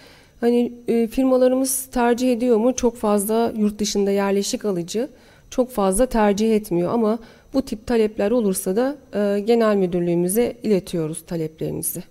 Hani 0.41 0.73
e, 0.89 1.07
firmalarımız 1.07 1.87
tercih 1.87 2.33
ediyor 2.33 2.57
mu? 2.57 2.75
Çok 2.77 2.97
fazla 2.97 3.53
yurt 3.57 3.79
dışında 3.79 4.11
yerleşik 4.11 4.65
alıcı 4.65 5.09
çok 5.51 5.71
fazla 5.71 6.07
tercih 6.07 6.57
etmiyor 6.57 6.93
ama 6.93 7.19
bu 7.55 7.63
tip 7.63 7.87
talepler 7.87 8.31
olursa 8.31 8.77
da 8.77 8.97
e, 9.15 9.41
genel 9.41 9.77
müdürlüğümüze 9.77 10.57
iletiyoruz 10.63 11.27
taleplerinizi. 11.27 12.03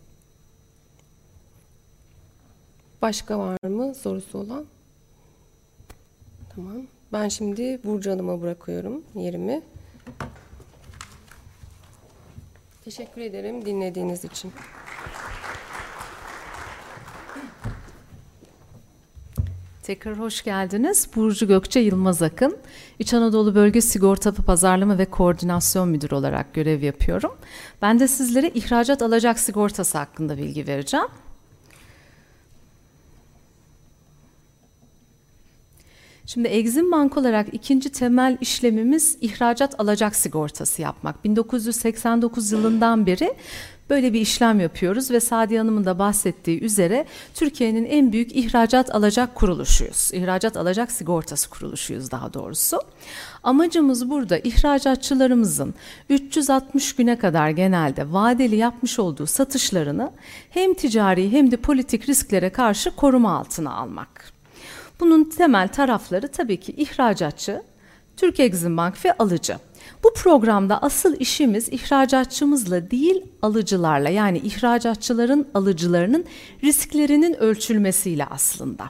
Başka 3.06 3.40
var 3.40 3.58
mı 3.70 3.96
sorusu 3.96 4.38
olan? 4.38 4.66
Tamam. 6.56 6.78
Ben 7.14 7.28
şimdi 7.28 7.80
Burcu 7.84 8.12
Hanım'a 8.12 8.42
bırakıyorum 8.42 9.04
yerimi. 9.16 9.62
Teşekkür 12.86 13.22
ederim 13.22 13.66
dinlediğiniz 13.66 14.26
için. 14.26 14.52
Tekrar 19.84 20.20
hoş 20.20 20.44
geldiniz. 20.44 21.10
Burcu 21.16 21.48
Gökçe 21.48 21.80
Yılmaz 21.80 22.22
Akın. 22.22 22.58
İç 23.00 23.14
Anadolu 23.14 23.56
Bölge 23.56 23.82
Sigorta 23.82 24.32
Pazarlama 24.34 24.98
ve 24.98 25.06
Koordinasyon 25.06 25.90
Müdürü 25.90 26.16
olarak 26.16 26.54
görev 26.54 26.82
yapıyorum. 26.82 27.38
Ben 27.82 28.00
de 28.00 28.08
sizlere 28.08 28.50
ihracat 28.50 29.02
alacak 29.02 29.40
sigortası 29.40 29.98
hakkında 29.98 30.38
bilgi 30.38 30.68
vereceğim. 30.68 31.08
Şimdi 36.26 36.48
Exim 36.48 36.92
Bank 36.92 37.18
olarak 37.18 37.48
ikinci 37.52 37.90
temel 37.90 38.38
işlemimiz 38.42 39.18
ihracat 39.22 39.80
alacak 39.80 40.16
sigortası 40.16 40.82
yapmak. 40.82 41.24
1989 41.24 42.52
yılından 42.52 43.06
beri 43.06 43.34
böyle 43.90 44.14
bir 44.14 44.22
işlem 44.22 44.60
yapıyoruz 44.60 45.12
ve 45.12 45.20
Sadiye 45.20 45.60
Hanım'ın 45.60 45.86
da 45.86 46.00
bahsettiği 46.00 46.62
üzere 46.62 47.06
Türkiye'nin 47.34 47.86
en 47.86 48.12
büyük 48.12 48.36
ihracat 48.36 48.96
alacak 48.96 49.36
kuruluşuyuz. 49.36 50.10
İhracat 50.14 50.58
alacak 50.58 50.92
sigortası 50.92 51.50
kuruluşuyuz 51.50 52.12
daha 52.12 52.34
doğrusu. 52.34 52.82
Amacımız 53.44 54.10
burada 54.10 54.38
ihracatçılarımızın 54.38 55.74
360 56.10 56.96
güne 56.96 57.18
kadar 57.18 57.50
genelde 57.50 58.14
vadeli 58.14 58.56
yapmış 58.56 59.00
olduğu 59.00 59.26
satışlarını 59.26 60.12
hem 60.50 60.74
ticari 60.74 61.32
hem 61.32 61.52
de 61.52 61.58
politik 61.58 62.10
risklere 62.10 62.50
karşı 62.50 62.96
koruma 62.96 63.38
altına 63.38 63.74
almak. 63.74 64.35
Bunun 65.00 65.24
temel 65.24 65.68
tarafları 65.68 66.28
tabii 66.28 66.60
ki 66.60 66.72
ihracatçı, 66.72 67.62
Türk 68.18 68.40
Exim 68.40 68.78
Bank 68.78 69.06
ve 69.06 69.14
alıcı. 69.14 69.58
Bu 70.04 70.14
programda 70.14 70.82
asıl 70.82 71.16
işimiz 71.20 71.70
ihracatçımızla 71.70 72.92
değil 72.92 73.24
alıcılarla 73.42 74.10
yani 74.10 74.38
ihracatçıların 74.38 75.48
alıcılarının 75.54 76.26
risklerinin 76.64 77.34
ölçülmesiyle 77.34 78.26
aslında. 78.26 78.90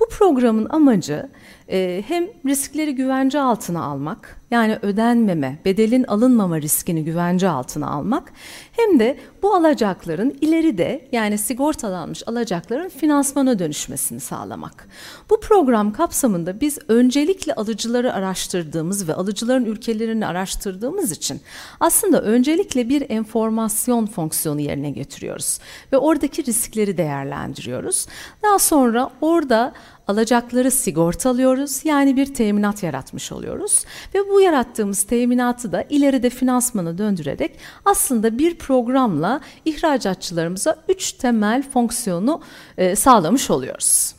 Bu 0.00 0.08
programın 0.08 0.66
amacı 0.70 1.28
e, 1.68 2.04
hem 2.06 2.26
riskleri 2.46 2.94
güvence 2.94 3.40
altına 3.40 3.82
almak 3.82 4.40
yani 4.50 4.78
ödenmeme, 4.82 5.58
bedelin 5.64 6.04
alınmama 6.04 6.60
riskini 6.60 7.04
güvence 7.04 7.48
altına 7.48 7.90
almak 7.90 8.32
hem 8.72 8.98
de 8.98 9.18
bu 9.42 9.54
alacakların 9.54 10.38
ileride 10.40 11.08
yani 11.12 11.38
sigortalanmış 11.38 12.22
alacakların 12.28 12.88
finansmana 12.88 13.58
dönüşmesini 13.58 14.20
sağlamak. 14.20 14.88
Bu 15.30 15.40
program 15.40 15.92
kapsamında 15.92 16.60
biz 16.60 16.78
öncelikle 16.88 17.54
alıcıları 17.54 18.12
araştırdığımız 18.12 19.08
ve 19.08 19.14
alıcıların 19.14 19.64
ülkelerini 19.64 20.26
araştırdığımız 20.26 21.12
için 21.12 21.40
aslında 21.80 22.22
öncelikle 22.22 22.88
bir 22.88 23.10
enformasyon 23.10 24.06
fonksiyonu 24.06 24.60
yerine 24.60 24.90
getiriyoruz 24.90 25.58
ve 25.92 25.98
oradaki 25.98 26.44
riskleri 26.44 26.96
değerlendiriyoruz. 26.96 28.06
Daha 28.42 28.58
sonra 28.58 29.10
orada 29.20 29.72
alacakları 30.08 30.70
sigortalıyoruz 30.70 31.84
yani 31.84 32.16
bir 32.16 32.34
teminat 32.34 32.82
yaratmış 32.82 33.32
oluyoruz 33.32 33.84
ve 34.14 34.28
bu 34.36 34.40
yarattığımız 34.40 35.02
teminatı 35.02 35.72
da 35.72 35.84
ileride 35.90 36.30
finansmana 36.30 36.98
döndürerek 36.98 37.58
aslında 37.84 38.38
bir 38.38 38.58
programla 38.58 39.40
ihracatçılarımıza 39.64 40.84
üç 40.88 41.12
temel 41.12 41.70
fonksiyonu 41.70 42.42
e, 42.78 42.96
sağlamış 42.96 43.50
oluyoruz. 43.50 44.14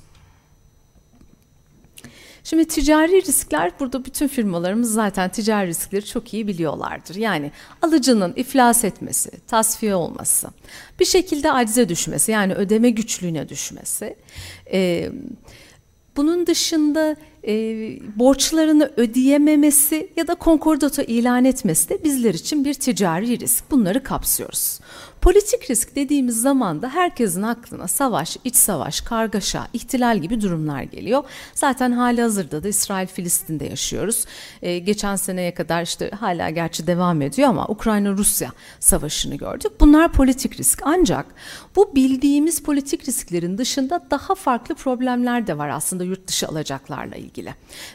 Şimdi 2.44 2.68
ticari 2.68 3.12
riskler 3.12 3.72
burada 3.80 4.06
bütün 4.06 4.28
firmalarımız 4.28 4.94
zaten 4.94 5.30
ticari 5.30 5.68
riskleri 5.68 6.06
çok 6.06 6.34
iyi 6.34 6.48
biliyorlardır. 6.48 7.16
Yani 7.16 7.52
alıcının 7.82 8.34
iflas 8.36 8.84
etmesi, 8.84 9.32
tasfiye 9.48 9.96
olması, 9.96 10.48
bir 11.00 11.06
şekilde 11.06 11.52
acize 11.52 11.90
düşmesi 11.90 12.32
yani 12.32 12.54
ödeme 12.54 12.90
güçlüğüne 12.90 13.50
düşmesi, 13.50 14.16
e, 14.72 15.10
bunun 16.16 16.48
dışında 16.48 17.16
e, 17.48 17.54
borçlarını 18.20 18.92
ödeyememesi 18.98 20.10
ya 20.16 20.28
da 20.28 20.36
konkordato 20.36 21.02
ilan 21.02 21.46
etmesi 21.46 21.90
de 21.90 22.04
bizler 22.04 22.34
için 22.34 22.66
bir 22.66 22.74
ticari 22.74 23.40
risk. 23.40 23.72
Bunları 23.72 24.04
kapsıyoruz. 24.04 24.80
Politik 25.28 25.70
risk 25.72 25.96
dediğimiz 25.96 26.42
zaman 26.42 26.82
da 26.82 26.90
herkesin 26.90 27.42
aklına 27.42 27.88
savaş, 27.88 28.38
iç 28.44 28.56
savaş, 28.56 29.02
kargaşa, 29.02 29.68
ihtilal 29.74 30.18
gibi 30.18 30.42
durumlar 30.42 30.82
geliyor. 30.82 31.24
Zaten 31.54 31.92
hali 31.92 32.22
hazırda 32.22 32.64
da 32.64 32.68
İsrail 32.68 33.08
Filistin'de 33.08 33.66
yaşıyoruz. 33.66 34.26
Ee, 34.62 34.80
geçen 34.80 35.16
seneye 35.16 35.54
kadar 35.54 35.84
işte 35.84 36.10
hala 36.10 36.50
gerçi 36.50 36.88
devam 36.88 37.22
ediyor 37.22 37.50
ama 37.50 37.68
Ukrayna-Rusya 37.68 38.52
savaşını 38.80 39.36
gördük. 39.36 39.72
Bunlar 39.80 40.12
politik 40.12 40.60
risk. 40.60 40.82
Ancak 40.84 41.26
bu 41.76 41.96
bildiğimiz 41.96 42.64
politik 42.64 43.08
risklerin 43.08 43.58
dışında 43.58 44.06
daha 44.12 44.36
farklı 44.36 44.76
problemler 44.76 45.48
de 45.48 45.58
var 45.58 45.70
aslında 45.70 46.04
yurt 46.04 46.28
dışı 46.28 46.48
alacaklarla 46.48 47.16
ilgili. 47.16 47.54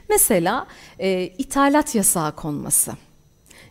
Mesela 0.09 0.67
e, 0.99 1.23
ithalat 1.39 1.95
yasağı 1.95 2.37
konması 2.37 2.93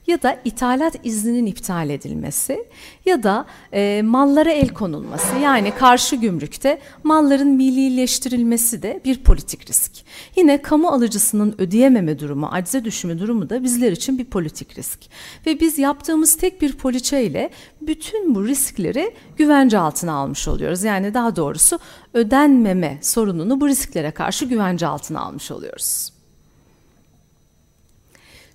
ya 0.08 0.22
da 0.22 0.38
ithalat 0.46 0.96
izninin 1.04 1.46
iptal 1.46 1.90
edilmesi 1.90 2.66
ya 3.06 3.24
da 3.24 3.46
e, 3.74 4.02
mallara 4.02 4.52
el 4.52 4.70
konulması 4.70 5.38
yani 5.44 5.72
karşı 5.76 6.16
gümrükte 6.16 6.82
malların 7.04 7.48
millileştirilmesi 7.48 8.84
de 8.84 9.02
bir 9.06 9.24
politik 9.24 9.70
risk. 9.70 9.92
Yine 10.36 10.62
kamu 10.62 10.88
alıcısının 10.88 11.56
ödeyememe 11.58 12.20
durumu, 12.20 12.48
acize 12.52 12.86
düşümü 12.86 13.20
durumu 13.20 13.50
da 13.50 13.64
bizler 13.64 13.92
için 13.92 14.18
bir 14.18 14.26
politik 14.26 14.78
risk. 14.78 15.00
Ve 15.46 15.60
biz 15.60 15.78
yaptığımız 15.78 16.38
tek 16.38 16.62
bir 16.62 16.74
poliçe 16.74 17.24
ile 17.24 17.50
bütün 17.82 18.36
bu 18.36 18.48
riskleri 18.48 19.14
güvence 19.38 19.78
altına 19.78 20.14
almış 20.14 20.48
oluyoruz. 20.48 20.84
Yani 20.84 21.14
daha 21.14 21.36
doğrusu 21.36 21.80
ödenmeme 22.14 22.98
sorununu 23.02 23.62
bu 23.62 23.68
risklere 23.68 24.12
karşı 24.12 24.46
güvence 24.46 24.88
altına 24.88 25.22
almış 25.22 25.52
oluyoruz. 25.52 26.11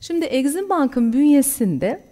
Şimdi 0.01 0.25
Exim 0.25 0.69
Bank'ın 0.69 1.13
bünyesinde 1.13 2.05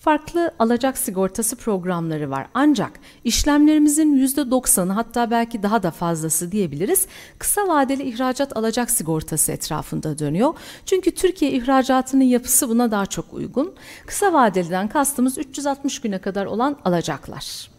farklı 0.00 0.54
alacak 0.58 0.98
sigortası 0.98 1.56
programları 1.56 2.30
var. 2.30 2.46
Ancak 2.54 2.92
işlemlerimizin 3.24 4.26
%90'ı 4.26 4.92
hatta 4.92 5.30
belki 5.30 5.62
daha 5.62 5.82
da 5.82 5.90
fazlası 5.90 6.52
diyebiliriz 6.52 7.06
kısa 7.38 7.68
vadeli 7.68 8.02
ihracat 8.02 8.56
alacak 8.56 8.90
sigortası 8.90 9.52
etrafında 9.52 10.18
dönüyor. 10.18 10.54
Çünkü 10.86 11.10
Türkiye 11.10 11.50
ihracatının 11.50 12.24
yapısı 12.24 12.68
buna 12.68 12.90
daha 12.90 13.06
çok 13.06 13.34
uygun. 13.34 13.74
Kısa 14.06 14.32
vadeliden 14.32 14.88
kastımız 14.88 15.38
360 15.38 16.00
güne 16.00 16.18
kadar 16.18 16.46
olan 16.46 16.76
alacaklar. 16.84 17.71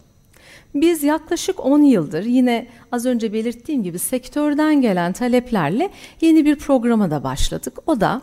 Biz 0.76 1.04
yaklaşık 1.04 1.66
10 1.66 1.82
yıldır 1.82 2.24
yine 2.24 2.68
az 2.92 3.06
önce 3.06 3.34
belirttiğim 3.34 3.84
gibi 3.84 4.00
sektörden 4.00 4.82
gelen 4.82 5.14
taleplerle 5.14 5.90
yeni 6.22 6.46
bir 6.46 6.56
programa 6.56 7.12
da 7.12 7.24
başladık. 7.24 7.74
O 7.88 8.02
da 8.02 8.22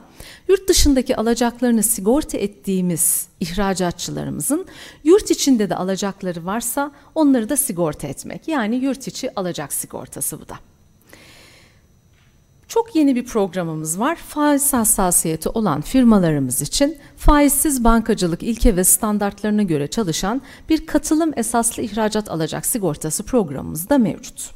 yurt 0.48 0.68
dışındaki 0.68 1.16
alacaklarını 1.16 1.82
sigorta 1.82 2.38
ettiğimiz 2.38 3.28
ihracatçılarımızın 3.40 4.66
yurt 5.04 5.30
içinde 5.30 5.70
de 5.70 5.76
alacakları 5.76 6.46
varsa 6.46 6.92
onları 7.14 7.48
da 7.48 7.56
sigorta 7.56 8.06
etmek. 8.06 8.48
Yani 8.48 8.76
yurt 8.76 9.08
içi 9.08 9.34
alacak 9.34 9.72
sigortası 9.72 10.40
bu 10.40 10.48
da. 10.48 10.69
Çok 12.70 12.96
yeni 12.96 13.16
bir 13.16 13.24
programımız 13.24 14.00
var. 14.00 14.16
Faiz 14.16 14.72
hassasiyeti 14.72 15.48
olan 15.48 15.80
firmalarımız 15.80 16.62
için 16.62 16.98
faizsiz 17.16 17.84
bankacılık 17.84 18.42
ilke 18.42 18.76
ve 18.76 18.84
standartlarına 18.84 19.62
göre 19.62 19.86
çalışan 19.86 20.42
bir 20.68 20.86
katılım 20.86 21.32
esaslı 21.36 21.82
ihracat 21.82 22.30
alacak 22.30 22.66
sigortası 22.66 23.22
programımız 23.22 23.88
da 23.88 23.98
mevcut. 23.98 24.50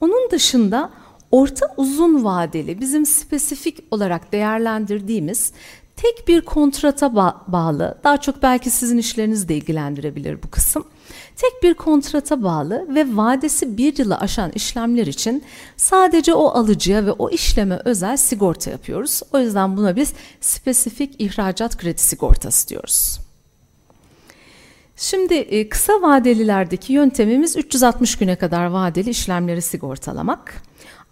Onun 0.00 0.30
dışında 0.30 0.90
orta 1.30 1.74
uzun 1.76 2.24
vadeli 2.24 2.80
bizim 2.80 3.06
spesifik 3.06 3.78
olarak 3.90 4.32
değerlendirdiğimiz 4.32 5.52
tek 5.96 6.28
bir 6.28 6.40
kontrata 6.40 7.06
ba- 7.06 7.36
bağlı, 7.46 7.98
daha 8.04 8.16
çok 8.16 8.42
belki 8.42 8.70
sizin 8.70 8.98
işlerinizi 8.98 9.48
de 9.48 9.56
ilgilendirebilir 9.56 10.42
bu 10.42 10.50
kısım. 10.50 10.84
Tek 11.36 11.62
bir 11.62 11.74
kontrata 11.74 12.42
bağlı 12.42 12.86
ve 12.94 13.16
vadesi 13.16 13.76
bir 13.76 13.98
yılı 13.98 14.16
aşan 14.16 14.50
işlemler 14.54 15.06
için 15.06 15.44
sadece 15.76 16.34
o 16.34 16.48
alıcıya 16.48 17.06
ve 17.06 17.12
o 17.12 17.30
işleme 17.30 17.80
özel 17.84 18.16
sigorta 18.16 18.70
yapıyoruz. 18.70 19.20
O 19.32 19.38
yüzden 19.38 19.76
buna 19.76 19.96
biz 19.96 20.12
spesifik 20.40 21.14
ihracat 21.18 21.76
kredi 21.76 22.00
sigortası 22.00 22.68
diyoruz. 22.68 23.20
Şimdi 24.96 25.34
e, 25.34 25.68
kısa 25.68 25.92
vadelilerdeki 25.92 26.92
yöntemimiz 26.92 27.56
360 27.56 28.18
güne 28.18 28.36
kadar 28.36 28.66
vadeli 28.66 29.10
işlemleri 29.10 29.62
sigortalamak. 29.62 30.62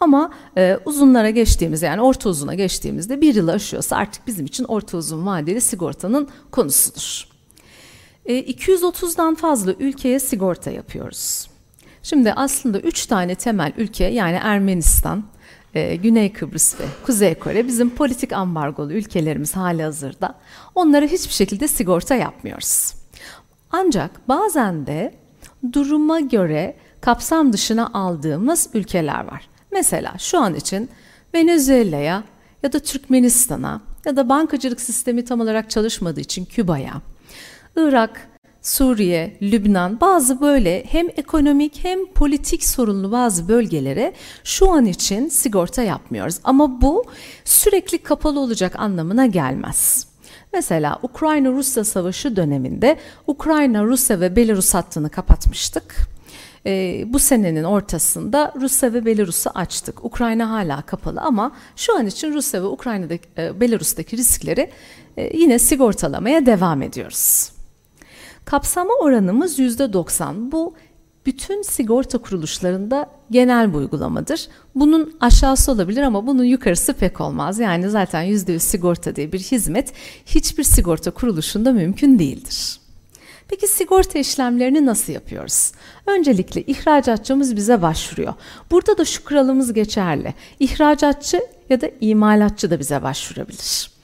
Ama 0.01 0.31
e, 0.57 0.79
uzunlara 0.85 1.31
geçtiğimiz 1.31 1.83
yani 1.83 2.01
orta 2.01 2.29
uzuna 2.29 2.55
geçtiğimizde 2.55 3.21
bir 3.21 3.35
yılı 3.35 3.53
aşıyorsa 3.53 3.97
artık 3.97 4.27
bizim 4.27 4.47
için 4.47 4.65
orta 4.65 4.97
uzun 4.97 5.27
vadeli 5.27 5.61
sigortanın 5.61 6.29
konusudur. 6.51 7.38
E, 8.29 8.41
230'dan 8.41 9.35
fazla 9.35 9.73
ülkeye 9.73 10.21
sigorta 10.21 10.71
yapıyoruz. 10.71 11.49
Şimdi 12.03 12.33
aslında 12.33 12.81
üç 12.81 13.07
tane 13.07 13.35
temel 13.35 13.73
ülke 13.77 14.05
yani 14.05 14.39
Ermenistan, 14.43 15.25
e, 15.75 15.97
Güney 15.97 16.33
Kıbrıs 16.33 16.81
ve 16.81 16.85
Kuzey 17.07 17.35
Kore 17.35 17.67
bizim 17.67 17.91
politik 17.91 18.33
ambargolu 18.33 18.93
ülkelerimiz 18.93 19.57
hali 19.57 19.83
hazırda. 19.83 20.35
Onlara 20.75 21.07
hiçbir 21.07 21.33
şekilde 21.33 21.69
sigorta 21.69 22.15
yapmıyoruz. 22.15 22.95
Ancak 23.71 24.29
bazen 24.29 24.87
de 24.87 25.15
duruma 25.73 26.21
göre 26.21 26.77
kapsam 27.01 27.53
dışına 27.53 27.91
aldığımız 27.93 28.69
ülkeler 28.75 29.25
var. 29.25 29.49
Mesela 29.73 30.15
şu 30.19 30.39
an 30.39 30.55
için 30.55 30.91
Venezuela'ya 31.35 32.25
ya 32.63 32.73
da 32.73 32.79
Türkmenistan'a 32.79 33.81
ya 34.05 34.17
da 34.17 34.29
bankacılık 34.29 34.81
sistemi 34.81 35.25
tam 35.25 35.41
olarak 35.41 35.71
çalışmadığı 35.71 36.21
için 36.21 36.45
Küba'ya, 36.45 37.03
Irak, 37.79 38.29
Suriye, 38.63 39.37
Lübnan 39.43 40.01
bazı 40.01 40.41
böyle 40.41 40.85
hem 40.89 41.07
ekonomik 41.17 41.85
hem 41.85 42.07
politik 42.07 42.65
sorunlu 42.65 43.13
bazı 43.13 43.49
bölgelere 43.49 44.13
şu 44.45 44.73
an 44.73 44.87
için 44.87 45.29
sigorta 45.29 45.83
yapmıyoruz. 45.83 46.39
Ama 46.45 46.81
bu 46.81 47.05
sürekli 47.45 47.99
kapalı 47.99 48.41
olacak 48.41 48.77
anlamına 48.77 49.27
gelmez. 49.27 50.09
Mesela 50.53 50.99
Ukrayna-Rusya 51.03 51.85
savaşı 51.85 52.37
döneminde 52.37 52.99
Ukrayna, 53.27 53.85
Rusya 53.85 54.21
ve 54.21 54.37
Belarus 54.37 54.75
hattını 54.75 55.11
kapatmıştık. 55.11 55.97
Ee, 56.67 57.05
bu 57.07 57.19
senenin 57.19 57.65
ortasında 57.65 58.55
Rusya 58.61 58.93
ve 58.93 59.05
Belarus'u 59.05 59.51
açtık. 59.55 60.05
Ukrayna 60.05 60.51
hala 60.51 60.83
kapalı 60.83 61.21
ama 61.21 61.53
şu 61.77 61.99
an 61.99 62.07
için 62.07 62.33
Rusya 62.33 62.63
ve 62.63 62.67
Ukrayna'daki, 62.67 63.29
e, 63.39 63.61
Belarus'taki 63.61 64.17
riskleri 64.17 64.71
e, 65.17 65.37
yine 65.37 65.59
sigortalamaya 65.59 66.47
devam 66.47 66.83
ediyoruz. 66.83 67.58
Kapsama 68.49 68.95
oranımız 68.95 69.59
%90. 69.59 70.53
Bu 70.53 70.75
bütün 71.27 71.63
sigorta 71.63 72.19
kuruluşlarında 72.19 73.11
genel 73.31 73.73
bir 73.73 73.79
uygulamadır. 73.79 74.49
Bunun 74.75 75.17
aşağısı 75.21 75.73
olabilir 75.73 76.03
ama 76.03 76.27
bunun 76.27 76.45
yukarısı 76.45 76.93
pek 76.93 77.21
olmaz. 77.21 77.59
Yani 77.59 77.91
zaten 77.91 78.25
%100 78.25 78.59
sigorta 78.59 79.17
diye 79.17 79.33
bir 79.33 79.39
hizmet 79.39 79.93
hiçbir 80.27 80.65
sigorta 80.65 81.11
kuruluşunda 81.11 81.73
mümkün 81.73 82.19
değildir. 82.19 82.81
Peki 83.49 83.69
sigorta 83.69 84.19
işlemlerini 84.19 84.87
nasıl 84.87 85.13
yapıyoruz? 85.13 85.73
Öncelikle 86.07 86.63
ihracatçımız 86.63 87.57
bize 87.57 87.83
başvuruyor. 87.83 88.35
Burada 88.71 88.99
da 88.99 89.05
şu 89.05 89.25
kuralımız 89.25 89.73
geçerli. 89.73 90.35
İhracatçı 90.61 91.41
ya 91.71 91.81
da 91.81 91.91
imalatçı 92.01 92.71
da 92.71 92.81
bize 92.81 93.03
başvurabilir. 93.03 93.98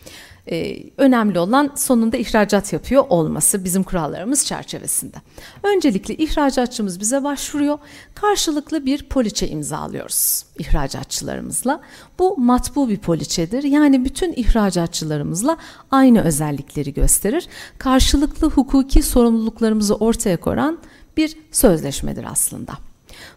Ee, 0.50 0.90
önemli 0.96 1.38
olan 1.38 1.72
sonunda 1.76 2.16
ihracat 2.16 2.72
yapıyor 2.72 3.04
olması 3.08 3.64
bizim 3.64 3.82
kurallarımız 3.82 4.46
çerçevesinde. 4.46 5.16
Öncelikle 5.62 6.14
ihracatçımız 6.14 7.00
bize 7.00 7.24
başvuruyor. 7.24 7.78
Karşılıklı 8.14 8.86
bir 8.86 9.02
poliçe 9.02 9.48
imzalıyoruz 9.48 10.44
ihracatçılarımızla. 10.58 11.80
Bu 12.18 12.36
matbu 12.36 12.88
bir 12.88 12.98
poliçedir. 12.98 13.62
Yani 13.62 14.04
bütün 14.04 14.32
ihracatçılarımızla 14.32 15.56
aynı 15.90 16.22
özellikleri 16.22 16.94
gösterir. 16.94 17.48
Karşılıklı 17.78 18.50
hukuki 18.50 19.02
sorumluluklarımızı 19.02 19.94
ortaya 19.94 20.36
koyan 20.36 20.78
bir 21.16 21.36
sözleşmedir 21.52 22.24
aslında. 22.30 22.72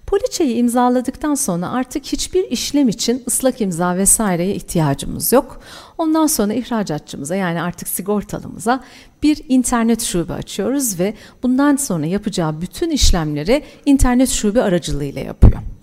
Poliçeyi 0.07 0.55
imzaladıktan 0.55 1.35
sonra 1.35 1.69
artık 1.69 2.05
hiçbir 2.05 2.51
işlem 2.51 2.89
için 2.89 3.23
ıslak 3.27 3.61
imza 3.61 3.97
vesaireye 3.97 4.55
ihtiyacımız 4.55 5.33
yok. 5.33 5.61
Ondan 5.97 6.27
sonra 6.27 6.53
ihracatçımıza 6.53 7.35
yani 7.35 7.61
artık 7.61 7.87
sigortalımıza 7.87 8.83
bir 9.23 9.41
internet 9.49 10.01
şube 10.01 10.33
açıyoruz 10.33 10.99
ve 10.99 11.13
bundan 11.43 11.75
sonra 11.75 12.05
yapacağı 12.05 12.61
bütün 12.61 12.89
işlemleri 12.89 13.63
internet 13.85 14.29
şube 14.29 14.61
aracılığıyla 14.61 15.21
yapıyor. 15.21 15.76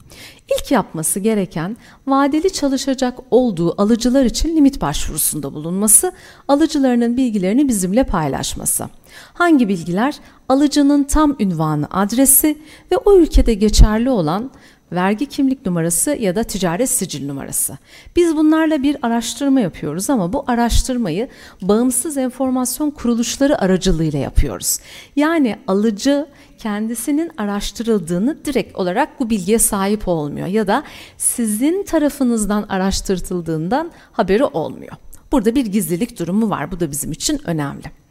İlk 0.50 0.70
yapması 0.70 1.20
gereken 1.20 1.76
vadeli 2.06 2.52
çalışacak 2.52 3.18
olduğu 3.30 3.82
alıcılar 3.82 4.24
için 4.24 4.56
limit 4.56 4.80
başvurusunda 4.80 5.54
bulunması, 5.54 6.12
alıcılarının 6.48 7.16
bilgilerini 7.16 7.68
bizimle 7.68 8.04
paylaşması. 8.04 8.88
Hangi 9.34 9.68
bilgiler? 9.68 10.14
Alıcının 10.48 11.04
tam 11.04 11.36
ünvanı, 11.40 11.86
adresi 11.90 12.58
ve 12.92 12.96
o 12.96 13.16
ülkede 13.16 13.54
geçerli 13.54 14.10
olan 14.10 14.50
vergi 14.94 15.26
kimlik 15.26 15.66
numarası 15.66 16.16
ya 16.20 16.36
da 16.36 16.44
ticaret 16.44 16.90
sicil 16.90 17.26
numarası. 17.26 17.78
Biz 18.16 18.36
bunlarla 18.36 18.82
bir 18.82 18.96
araştırma 19.02 19.60
yapıyoruz 19.60 20.10
ama 20.10 20.32
bu 20.32 20.44
araştırmayı 20.46 21.28
bağımsız 21.62 22.16
enformasyon 22.16 22.90
kuruluşları 22.90 23.60
aracılığıyla 23.60 24.18
yapıyoruz. 24.18 24.78
Yani 25.16 25.56
alıcı 25.66 26.26
kendisinin 26.58 27.30
araştırıldığını 27.38 28.44
direkt 28.44 28.76
olarak 28.76 29.20
bu 29.20 29.30
bilgiye 29.30 29.58
sahip 29.58 30.08
olmuyor 30.08 30.46
ya 30.46 30.66
da 30.66 30.82
sizin 31.16 31.84
tarafınızdan 31.84 32.62
araştırıldığından 32.62 33.90
haberi 34.12 34.44
olmuyor. 34.44 34.92
Burada 35.32 35.54
bir 35.54 35.66
gizlilik 35.66 36.18
durumu 36.18 36.50
var. 36.50 36.72
Bu 36.72 36.80
da 36.80 36.90
bizim 36.90 37.12
için 37.12 37.40
önemli. 37.44 38.03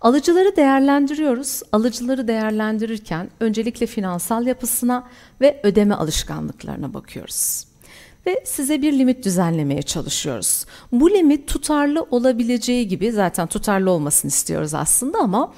Alıcıları 0.00 0.56
değerlendiriyoruz. 0.56 1.62
Alıcıları 1.72 2.28
değerlendirirken 2.28 3.30
öncelikle 3.40 3.86
finansal 3.86 4.46
yapısına 4.46 5.04
ve 5.40 5.60
ödeme 5.62 5.94
alışkanlıklarına 5.94 6.94
bakıyoruz. 6.94 7.66
Ve 8.26 8.42
size 8.44 8.82
bir 8.82 8.92
limit 8.92 9.24
düzenlemeye 9.24 9.82
çalışıyoruz. 9.82 10.66
Bu 10.92 11.10
limit 11.10 11.48
tutarlı 11.48 12.06
olabileceği 12.10 12.88
gibi 12.88 13.12
zaten 13.12 13.46
tutarlı 13.46 13.90
olmasını 13.90 14.28
istiyoruz 14.28 14.74
aslında 14.74 15.18
ama 15.18 15.52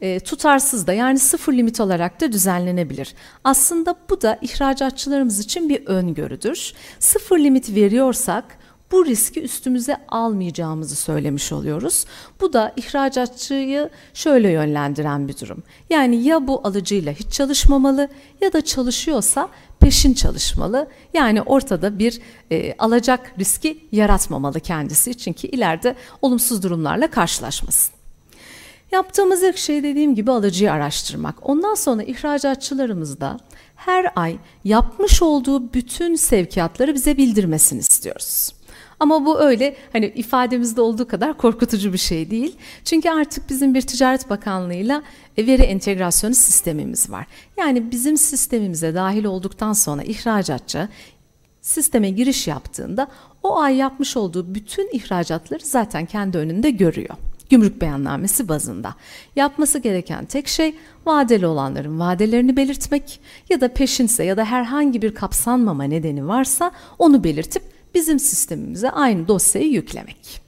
e, 0.00 0.20
tutarsız 0.20 0.86
da 0.86 0.92
yani 0.92 1.18
sıfır 1.18 1.52
limit 1.52 1.80
olarak 1.80 2.20
da 2.20 2.32
düzenlenebilir. 2.32 3.14
Aslında 3.44 3.94
bu 4.10 4.22
da 4.22 4.38
ihracatçılarımız 4.42 5.38
için 5.38 5.68
bir 5.68 5.86
öngörüdür. 5.86 6.72
Sıfır 6.98 7.38
limit 7.38 7.74
veriyorsak 7.74 8.44
bu 8.92 9.06
riski 9.06 9.42
üstümüze 9.42 9.96
almayacağımızı 10.08 10.96
söylemiş 10.96 11.52
oluyoruz. 11.52 12.04
Bu 12.40 12.52
da 12.52 12.72
ihracatçıyı 12.76 13.90
şöyle 14.14 14.50
yönlendiren 14.50 15.28
bir 15.28 15.38
durum. 15.38 15.62
Yani 15.90 16.16
ya 16.16 16.46
bu 16.46 16.60
alıcıyla 16.64 17.12
hiç 17.12 17.32
çalışmamalı 17.32 18.08
ya 18.40 18.52
da 18.52 18.64
çalışıyorsa 18.64 19.48
peşin 19.80 20.14
çalışmalı. 20.14 20.88
Yani 21.14 21.42
ortada 21.42 21.98
bir 21.98 22.20
e, 22.50 22.74
alacak 22.78 23.32
riski 23.38 23.78
yaratmamalı 23.92 24.60
kendisi 24.60 25.14
çünkü 25.14 25.46
ileride 25.46 25.96
olumsuz 26.22 26.62
durumlarla 26.62 27.10
karşılaşmasın. 27.10 27.94
Yaptığımız 28.92 29.42
ilk 29.42 29.56
şey 29.56 29.82
dediğim 29.82 30.14
gibi 30.14 30.30
alıcıyı 30.30 30.72
araştırmak. 30.72 31.48
Ondan 31.48 31.74
sonra 31.74 32.02
ihracatçılarımız 32.02 33.20
da 33.20 33.38
her 33.76 34.12
ay 34.16 34.38
yapmış 34.64 35.22
olduğu 35.22 35.72
bütün 35.72 36.14
sevkiyatları 36.14 36.94
bize 36.94 37.16
bildirmesini 37.16 37.78
istiyoruz. 37.78 38.52
Ama 39.00 39.26
bu 39.26 39.40
öyle 39.40 39.76
hani 39.92 40.06
ifademizde 40.06 40.80
olduğu 40.80 41.08
kadar 41.08 41.36
korkutucu 41.36 41.92
bir 41.92 41.98
şey 41.98 42.30
değil. 42.30 42.56
Çünkü 42.84 43.10
artık 43.10 43.50
bizim 43.50 43.74
bir 43.74 43.82
Ticaret 43.82 44.30
Bakanlığı'yla 44.30 45.02
e, 45.36 45.46
veri 45.46 45.62
entegrasyonu 45.62 46.34
sistemimiz 46.34 47.10
var. 47.10 47.26
Yani 47.56 47.90
bizim 47.90 48.16
sistemimize 48.16 48.94
dahil 48.94 49.24
olduktan 49.24 49.72
sonra 49.72 50.02
ihracatçı 50.02 50.88
sisteme 51.60 52.10
giriş 52.10 52.48
yaptığında 52.48 53.08
o 53.42 53.58
ay 53.58 53.76
yapmış 53.76 54.16
olduğu 54.16 54.54
bütün 54.54 54.88
ihracatları 54.92 55.64
zaten 55.64 56.06
kendi 56.06 56.38
önünde 56.38 56.70
görüyor. 56.70 57.16
Gümrük 57.50 57.80
beyannamesi 57.80 58.48
bazında. 58.48 58.94
Yapması 59.36 59.78
gereken 59.78 60.24
tek 60.24 60.48
şey 60.48 60.74
vadeli 61.06 61.46
olanların 61.46 62.00
vadelerini 62.00 62.56
belirtmek 62.56 63.20
ya 63.50 63.60
da 63.60 63.74
peşinse 63.74 64.24
ya 64.24 64.36
da 64.36 64.44
herhangi 64.44 65.02
bir 65.02 65.14
kapsanmama 65.14 65.84
nedeni 65.84 66.28
varsa 66.28 66.70
onu 66.98 67.24
belirtip 67.24 67.75
bizim 67.96 68.18
sistemimize 68.18 68.90
aynı 68.90 69.28
dosyayı 69.28 69.72
yüklemek. 69.72 70.40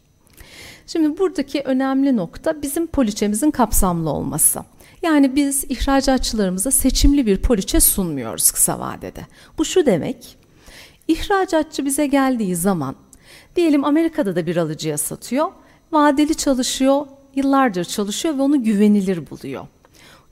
Şimdi 0.87 1.19
buradaki 1.19 1.61
önemli 1.61 2.17
nokta 2.17 2.63
bizim 2.63 2.87
poliçemizin 2.87 3.51
kapsamlı 3.51 4.11
olması. 4.11 4.61
Yani 5.03 5.37
biz 5.37 5.65
ihracatçılarımıza 5.69 6.71
seçimli 6.71 7.27
bir 7.27 7.43
poliçe 7.43 7.81
sunmuyoruz 7.81 8.51
kısa 8.51 8.81
vadede. 8.81 9.27
Bu 9.59 9.65
şu 9.65 9.87
demek, 9.87 10.37
ihracatçı 11.09 11.85
bize 11.85 12.07
geldiği 12.07 12.57
zaman 12.57 12.97
diyelim 13.57 13.85
Amerika'da 13.85 14.37
da 14.37 14.47
bir 14.47 14.57
alıcıya 14.57 14.99
satıyor, 14.99 15.53
vadeli 15.93 16.35
çalışıyor, 16.35 17.07
yıllardır 17.35 17.85
çalışıyor 17.85 18.39
ve 18.39 18.43
onu 18.43 18.65
güvenilir 18.65 19.31
buluyor. 19.31 19.67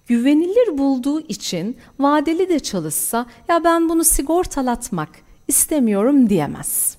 Güvenilir 0.07 0.79
bulduğu 0.79 1.21
için 1.21 1.77
vadeli 1.99 2.49
de 2.49 2.59
çalışsa 2.59 3.27
ya 3.49 3.65
ben 3.65 3.89
bunu 3.89 4.05
sigortalatmak 4.05 5.09
istemiyorum 5.49 6.29
diyemez. 6.29 6.97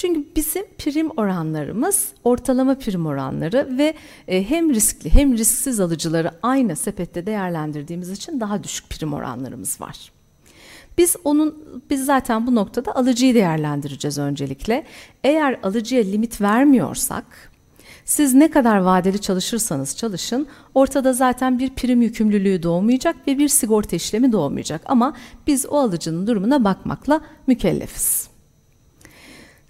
Çünkü 0.00 0.24
bizim 0.36 0.64
prim 0.78 1.10
oranlarımız 1.10 2.08
ortalama 2.24 2.78
prim 2.78 3.06
oranları 3.06 3.78
ve 3.78 3.94
e, 4.28 4.50
hem 4.50 4.74
riskli 4.74 5.14
hem 5.14 5.32
risksiz 5.32 5.80
alıcıları 5.80 6.30
aynı 6.42 6.76
sepette 6.76 7.26
değerlendirdiğimiz 7.26 8.10
için 8.10 8.40
daha 8.40 8.64
düşük 8.64 8.90
prim 8.90 9.12
oranlarımız 9.12 9.80
var. 9.80 10.12
Biz 10.98 11.16
onun 11.24 11.82
biz 11.90 12.04
zaten 12.04 12.46
bu 12.46 12.54
noktada 12.54 12.96
alıcıyı 12.96 13.34
değerlendireceğiz 13.34 14.18
öncelikle. 14.18 14.84
Eğer 15.24 15.60
alıcıya 15.62 16.02
limit 16.02 16.40
vermiyorsak 16.40 17.24
siz 18.04 18.34
ne 18.34 18.50
kadar 18.50 18.78
vadeli 18.78 19.20
çalışırsanız 19.20 19.96
çalışın 19.96 20.46
ortada 20.74 21.12
zaten 21.12 21.58
bir 21.58 21.70
prim 21.70 22.02
yükümlülüğü 22.02 22.62
doğmayacak 22.62 23.16
ve 23.26 23.38
bir 23.38 23.48
sigorta 23.48 23.96
işlemi 23.96 24.32
doğmayacak 24.32 24.82
ama 24.86 25.16
biz 25.46 25.66
o 25.66 25.78
alıcının 25.78 26.26
durumuna 26.26 26.64
bakmakla 26.64 27.20
mükellefiz. 27.46 28.29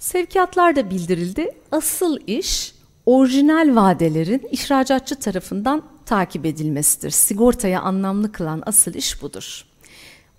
Sevkiyatlar 0.01 0.77
da 0.77 0.91
bildirildi. 0.91 1.51
Asıl 1.73 2.19
iş 2.27 2.75
orijinal 3.07 3.77
vadelerin 3.77 4.49
ihracatçı 4.51 5.15
tarafından 5.15 5.83
takip 6.07 6.47
edilmesidir. 6.47 7.11
Sigortaya 7.11 7.81
anlamlı 7.81 8.33
kılan 8.33 8.63
asıl 8.67 8.95
iş 8.95 9.23
budur. 9.23 9.65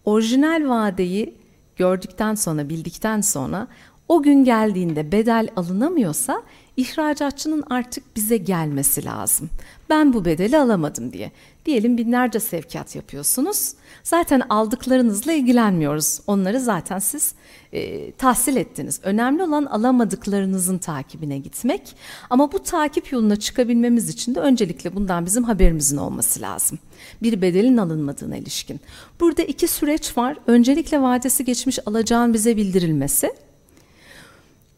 Orijinal 0.06 0.70
vadeyi 0.70 1.36
gördükten 1.76 2.36
sonra, 2.36 2.70
bildikten 2.70 3.22
sonra 3.22 3.68
o 4.08 4.24
gün 4.24 4.44
geldiğinde 4.44 5.12
bedel 5.12 5.48
alınamıyorsa 5.56 6.44
ihracatçının 6.78 7.64
artık 7.70 8.16
bize 8.16 8.38
gelmesi 8.38 9.06
lazım. 9.06 9.50
Ben 9.92 10.14
bu 10.14 10.26
bedeli 10.26 10.58
alamadım 10.58 11.14
diye. 11.14 11.32
Diyelim 11.66 11.98
binlerce 11.98 12.40
sevkiyat 12.40 12.96
yapıyorsunuz. 12.96 13.74
Zaten 14.04 14.42
aldıklarınızla 14.50 15.32
ilgilenmiyoruz. 15.32 16.20
Onları 16.28 16.60
zaten 16.60 17.00
siz 17.00 17.34
e, 17.74 18.12
tahsil 18.12 18.56
ettiniz. 18.56 19.00
Önemli 19.04 19.44
olan 19.44 19.66
alamadıklarınızın 19.66 20.78
takibine 20.78 21.38
gitmek. 21.38 21.96
Ama 22.30 22.52
bu 22.52 22.64
takip 22.64 23.12
yoluna 23.12 23.36
çıkabilmemiz 23.36 24.10
için 24.10 24.36
de 24.36 24.40
öncelikle 24.40 24.96
bundan 24.96 25.26
bizim 25.26 25.44
haberimizin 25.44 25.98
olması 25.98 26.42
lazım. 26.42 26.80
Bir 27.24 27.42
bedelin 27.42 27.78
alınmadığına 27.78 28.38
ilişkin. 28.38 28.80
Burada 29.20 29.44
iki 29.44 29.68
süreç 29.68 30.18
var. 30.18 30.38
Öncelikle 30.48 31.02
vadesi 31.02 31.46
geçmiş 31.46 31.80
alacağın 31.86 32.34
bize 32.34 32.58
bildirilmesi. 32.58 33.32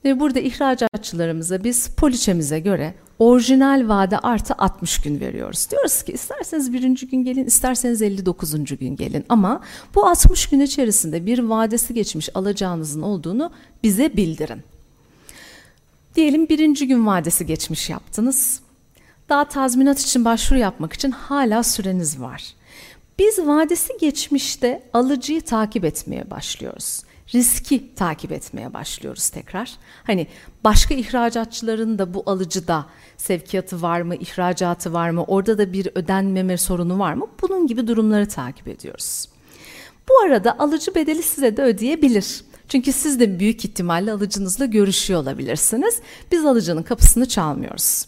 Ve 0.06 0.20
burada 0.20 0.40
ihracatçılarımıza 0.40 1.64
biz 1.64 1.88
poliçemize 1.88 2.60
göre 2.60 2.94
orijinal 3.20 3.90
vade 3.90 4.20
artı 4.20 4.54
60 4.54 5.02
gün 5.02 5.20
veriyoruz. 5.20 5.68
Diyoruz 5.72 6.04
ki 6.04 6.12
isterseniz 6.12 6.74
birinci 6.74 7.08
gün 7.08 7.24
gelin, 7.24 7.46
isterseniz 7.46 8.02
59. 8.02 8.78
gün 8.78 8.96
gelin. 8.96 9.26
Ama 9.30 9.62
bu 9.96 10.08
60 10.08 10.48
gün 10.50 10.60
içerisinde 10.60 11.26
bir 11.26 11.40
vadesi 11.40 11.94
geçmiş 11.94 12.30
alacağınızın 12.36 13.02
olduğunu 13.02 13.52
bize 13.84 14.18
bildirin. 14.18 14.62
Diyelim 16.16 16.50
birinci 16.50 16.88
gün 16.88 17.06
vadesi 17.06 17.46
geçmiş 17.46 17.90
yaptınız. 17.90 18.60
Daha 19.30 19.48
tazminat 19.48 20.00
için 20.00 20.26
başvuru 20.26 20.60
yapmak 20.60 20.94
için 20.94 21.12
hala 21.12 21.64
süreniz 21.64 22.22
var. 22.22 22.54
Biz 23.20 23.40
vadesi 23.40 23.94
geçmişte 24.00 24.84
alıcıyı 24.94 25.42
takip 25.42 25.86
etmeye 25.86 26.32
başlıyoruz 26.32 27.04
riski 27.34 27.96
takip 27.96 28.32
etmeye 28.32 28.74
başlıyoruz 28.74 29.30
tekrar. 29.30 29.72
Hani 30.04 30.28
başka 30.64 30.94
ihracatçıların 30.94 32.00
da 32.00 32.14
bu 32.14 32.24
alıcıda 32.26 32.86
sevkiyatı 33.18 33.82
var 33.82 34.02
mı, 34.02 34.16
ihracatı 34.16 34.94
var 34.94 35.10
mı, 35.10 35.24
orada 35.24 35.58
da 35.58 35.74
bir 35.74 35.90
ödenmeme 35.96 36.58
sorunu 36.58 37.00
var 37.00 37.14
mı? 37.14 37.28
Bunun 37.42 37.68
gibi 37.68 37.88
durumları 37.88 38.28
takip 38.28 38.68
ediyoruz. 38.68 39.30
Bu 40.10 40.26
arada 40.26 40.60
alıcı 40.60 40.96
bedeli 40.96 41.24
size 41.24 41.58
de 41.58 41.64
ödeyebilir. 41.64 42.44
Çünkü 42.70 42.94
siz 42.94 43.20
de 43.20 43.40
büyük 43.40 43.66
ihtimalle 43.66 44.12
alıcınızla 44.12 44.66
görüşüyor 44.66 45.22
olabilirsiniz. 45.22 46.00
Biz 46.32 46.46
alıcının 46.46 46.84
kapısını 46.84 47.28
çalmıyoruz. 47.28 48.06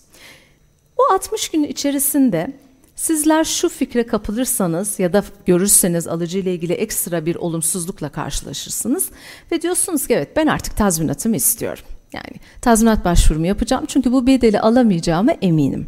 O 0.97 1.13
60 1.13 1.49
gün 1.49 1.63
içerisinde 1.63 2.53
Sizler 2.95 3.43
şu 3.43 3.69
fikre 3.69 4.05
kapılırsanız 4.05 4.99
ya 4.99 5.13
da 5.13 5.23
görürseniz 5.45 6.07
alıcı 6.07 6.37
ile 6.39 6.53
ilgili 6.53 6.73
ekstra 6.73 7.25
bir 7.25 7.35
olumsuzlukla 7.35 8.09
karşılaşırsınız 8.09 9.09
ve 9.51 9.61
diyorsunuz 9.61 10.07
ki 10.07 10.13
evet 10.13 10.35
ben 10.35 10.47
artık 10.47 10.77
tazminatımı 10.77 11.35
istiyorum. 11.35 11.83
Yani 12.13 12.39
tazminat 12.61 13.05
başvurumu 13.05 13.45
yapacağım 13.45 13.85
çünkü 13.87 14.11
bu 14.11 14.27
bedeli 14.27 14.59
alamayacağıma 14.59 15.31
eminim. 15.31 15.87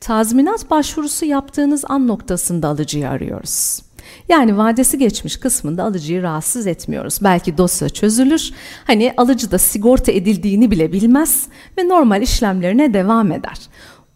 Tazminat 0.00 0.70
başvurusu 0.70 1.24
yaptığınız 1.24 1.84
an 1.88 2.08
noktasında 2.08 2.68
alıcıyı 2.68 3.08
arıyoruz. 3.08 3.82
Yani 4.28 4.56
vadesi 4.56 4.98
geçmiş 4.98 5.36
kısmında 5.36 5.84
alıcıyı 5.84 6.22
rahatsız 6.22 6.66
etmiyoruz. 6.66 7.18
Belki 7.22 7.58
dosya 7.58 7.88
çözülür. 7.88 8.50
Hani 8.84 9.14
alıcı 9.16 9.50
da 9.50 9.58
sigorta 9.58 10.12
edildiğini 10.12 10.70
bile 10.70 10.92
bilmez 10.92 11.46
ve 11.78 11.88
normal 11.88 12.22
işlemlerine 12.22 12.94
devam 12.94 13.32
eder. 13.32 13.58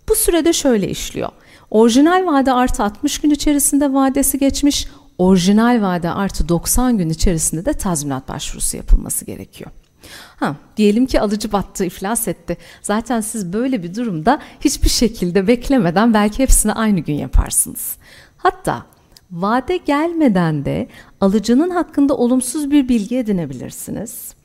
Bu 0.09 0.15
sürede 0.15 0.53
şöyle 0.53 0.89
işliyor. 0.89 1.31
Orijinal 1.71 2.27
vade 2.27 2.53
artı 2.53 2.83
60 2.83 3.19
gün 3.19 3.31
içerisinde 3.31 3.93
vadesi 3.93 4.39
geçmiş, 4.39 4.89
orijinal 5.19 5.83
vade 5.83 6.11
artı 6.11 6.49
90 6.49 6.99
gün 6.99 7.09
içerisinde 7.09 7.65
de 7.65 7.73
tazminat 7.73 8.29
başvurusu 8.29 8.77
yapılması 8.77 9.25
gerekiyor. 9.25 9.71
Ha, 10.37 10.57
diyelim 10.77 11.07
ki 11.07 11.21
alıcı 11.21 11.53
battı, 11.53 11.85
iflas 11.85 12.29
etti. 12.29 12.57
Zaten 12.83 13.21
siz 13.21 13.53
böyle 13.53 13.83
bir 13.83 13.95
durumda 13.95 14.41
hiçbir 14.61 14.89
şekilde 14.89 15.47
beklemeden 15.47 16.15
belki 16.15 16.39
hepsini 16.39 16.73
aynı 16.73 17.01
gün 17.01 17.15
yaparsınız. 17.15 17.97
Hatta 18.37 18.87
vade 19.31 19.77
gelmeden 19.77 20.65
de 20.65 20.89
alıcının 21.21 21.71
hakkında 21.71 22.17
olumsuz 22.17 22.71
bir 22.71 22.89
bilgi 22.89 23.19
edinebilirsiniz 23.19 24.38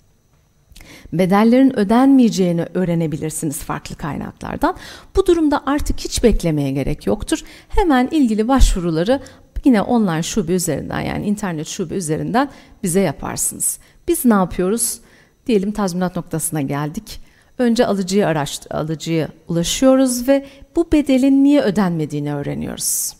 bedellerin 1.14 1.80
ödenmeyeceğini 1.80 2.66
öğrenebilirsiniz 2.74 3.60
farklı 3.60 3.96
kaynaklardan. 3.96 4.76
Bu 5.16 5.26
durumda 5.26 5.62
artık 5.66 6.00
hiç 6.00 6.24
beklemeye 6.24 6.72
gerek 6.72 7.08
yoktur. 7.08 7.44
Hemen 7.70 8.08
ilgili 8.12 8.48
başvuruları 8.48 9.22
yine 9.66 9.82
online 9.82 10.24
şube 10.24 10.54
üzerinden 10.54 11.02
yani 11.02 11.26
internet 11.26 11.68
şube 11.68 11.96
üzerinden 11.96 12.50
bize 12.84 13.00
yaparsınız. 13.00 13.80
Biz 14.08 14.26
ne 14.26 14.34
yapıyoruz? 14.34 15.00
Diyelim 15.48 15.72
tazminat 15.72 16.16
noktasına 16.16 16.62
geldik. 16.62 17.22
Önce 17.58 17.86
alıcıyı 17.86 18.28
araştır, 18.28 18.72
alıcıya 18.72 19.28
ulaşıyoruz 19.48 20.28
ve 20.28 20.46
bu 20.76 20.92
bedelin 20.92 21.44
niye 21.44 21.62
ödenmediğini 21.62 22.36
öğreniyoruz. 22.36 23.14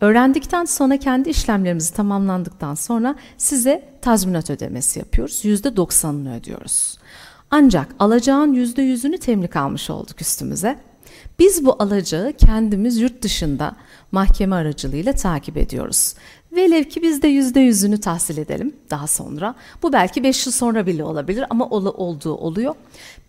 Öğrendikten 0.00 0.64
sonra 0.64 0.96
kendi 0.96 1.30
işlemlerimizi 1.30 1.94
tamamlandıktan 1.94 2.74
sonra 2.74 3.14
size 3.36 3.88
tazminat 4.02 4.50
ödemesi 4.50 4.98
yapıyoruz. 4.98 5.44
%90'ını 5.44 6.40
ödüyoruz. 6.40 6.95
Ancak 7.50 7.94
alacağın 7.98 8.52
yüzde 8.52 8.82
yüzünü 8.82 9.18
temlik 9.18 9.56
almış 9.56 9.90
olduk 9.90 10.20
üstümüze. 10.20 10.78
Biz 11.38 11.64
bu 11.64 11.82
alacağı 11.82 12.32
kendimiz 12.32 12.98
yurt 12.98 13.22
dışında 13.22 13.76
mahkeme 14.12 14.56
aracılığıyla 14.56 15.12
takip 15.12 15.56
ediyoruz. 15.56 16.14
Velev 16.52 16.84
ki 16.84 17.02
biz 17.02 17.22
de 17.22 17.28
yüzde 17.28 17.60
yüzünü 17.60 18.00
tahsil 18.00 18.38
edelim 18.38 18.76
daha 18.90 19.06
sonra. 19.06 19.54
Bu 19.82 19.92
belki 19.92 20.22
beş 20.22 20.46
yıl 20.46 20.52
sonra 20.52 20.86
bile 20.86 21.04
olabilir 21.04 21.44
ama 21.50 21.68
ol, 21.68 21.86
olduğu 21.86 22.34
oluyor. 22.34 22.74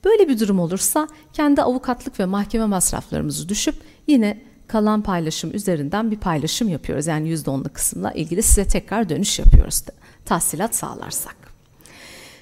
Böyle 0.06 0.30
bir 0.30 0.40
durum 0.40 0.60
olursa 0.60 1.08
kendi 1.34 1.62
avukatlık 1.62 2.20
ve 2.20 2.26
mahkeme 2.26 2.66
masraflarımızı 2.66 3.50
düşüp 3.50 3.76
yine 4.08 4.42
kalan 4.68 5.02
paylaşım 5.02 5.56
üzerinden 5.56 6.12
bir 6.12 6.18
paylaşım 6.18 6.70
yapıyoruz. 6.70 7.08
Yani 7.08 7.30
yüzde 7.30 7.50
onlu 7.50 7.70
kısımla 7.74 8.12
ilgili 8.12 8.44
size 8.44 8.66
tekrar 8.66 9.10
dönüş 9.10 9.40
yapıyoruz 9.40 9.82
tahsilat 10.26 10.76
sağlarsak. 10.76 11.47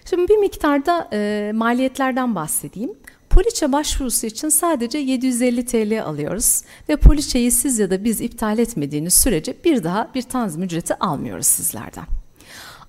Şimdi 0.09 0.27
bir 0.27 0.37
miktarda 0.37 1.09
e, 1.13 1.51
maliyetlerden 1.55 2.35
bahsedeyim. 2.35 2.91
Poliçe 3.29 3.71
başvurusu 3.71 4.27
için 4.27 4.49
sadece 4.49 4.97
750 4.97 5.65
TL 5.65 6.03
alıyoruz 6.03 6.61
ve 6.89 6.95
poliçeyi 6.95 7.51
siz 7.51 7.79
ya 7.79 7.89
da 7.89 8.03
biz 8.03 8.21
iptal 8.21 8.59
etmediğiniz 8.59 9.13
sürece 9.13 9.55
bir 9.65 9.83
daha 9.83 10.09
bir 10.15 10.21
tanzim 10.21 10.63
ücreti 10.63 10.95
almıyoruz 10.95 11.45
sizlerden. 11.45 12.05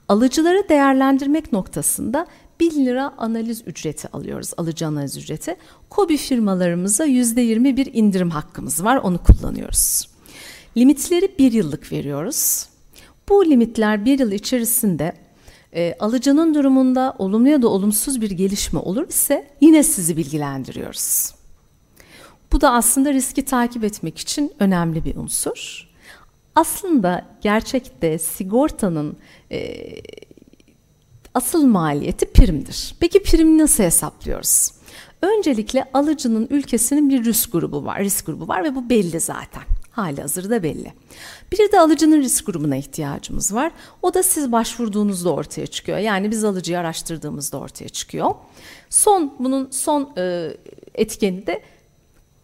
Alıcıları 0.08 0.68
değerlendirmek 0.68 1.52
noktasında 1.52 2.26
1000 2.60 2.86
lira 2.86 3.14
analiz 3.18 3.62
ücreti 3.66 4.08
alıyoruz, 4.08 4.52
alıcı 4.56 4.86
analiz 4.86 5.16
ücreti. 5.16 5.56
Kobi 5.90 6.16
firmalarımıza 6.16 7.06
%20 7.06 7.76
bir 7.76 7.94
indirim 7.94 8.30
hakkımız 8.30 8.84
var, 8.84 8.96
onu 8.96 9.18
kullanıyoruz. 9.22 10.08
Limitleri 10.76 11.38
bir 11.38 11.52
yıllık 11.52 11.92
veriyoruz. 11.92 12.68
Bu 13.28 13.46
limitler 13.46 14.04
bir 14.04 14.18
yıl 14.18 14.32
içerisinde 14.32 15.25
E, 15.76 15.96
alıcının 16.00 16.54
durumunda 16.54 17.14
olumlu 17.18 17.48
ya 17.48 17.62
da 17.62 17.68
olumsuz 17.68 18.20
bir 18.20 18.30
gelişme 18.30 18.78
olur 18.78 19.08
ise 19.08 19.50
yine 19.60 19.82
sizi 19.82 20.16
bilgilendiriyoruz. 20.16 21.34
Bu 22.52 22.60
da 22.60 22.72
aslında 22.72 23.12
riski 23.12 23.44
takip 23.44 23.84
etmek 23.84 24.18
için 24.18 24.52
önemli 24.58 25.04
bir 25.04 25.16
unsur. 25.16 25.88
Aslında 26.54 27.26
gerçekte 27.40 28.18
sigortanın 28.18 29.16
e, 29.52 29.84
asıl 31.34 31.66
maliyeti 31.66 32.32
primdir. 32.32 32.94
Peki 33.00 33.22
primi 33.22 33.58
nasıl 33.58 33.84
hesaplıyoruz? 33.84 34.70
Öncelikle 35.22 35.84
alıcının 35.94 36.46
ülkesinin 36.50 37.10
bir 37.10 37.24
risk 37.24 37.52
grubu 37.52 37.84
var, 37.84 38.00
risk 38.00 38.26
grubu 38.26 38.48
var 38.48 38.64
ve 38.64 38.74
bu 38.74 38.90
belli 38.90 39.20
zaten. 39.20 39.62
Hali 39.96 40.20
hazırda 40.20 40.62
belli. 40.62 40.92
Bir 41.52 41.72
de 41.72 41.80
alıcının 41.80 42.20
risk 42.20 42.46
grubuna 42.46 42.76
ihtiyacımız 42.76 43.54
var. 43.54 43.72
O 44.02 44.14
da 44.14 44.22
siz 44.22 44.52
başvurduğunuzda 44.52 45.32
ortaya 45.32 45.66
çıkıyor. 45.66 45.98
Yani 45.98 46.30
biz 46.30 46.44
alıcıyı 46.44 46.78
araştırdığımızda 46.78 47.58
ortaya 47.58 47.88
çıkıyor. 47.88 48.34
Son 48.90 49.34
bunun 49.38 49.70
son 49.70 50.12
e, 50.18 50.50
etkeni 50.94 51.46
de 51.46 51.62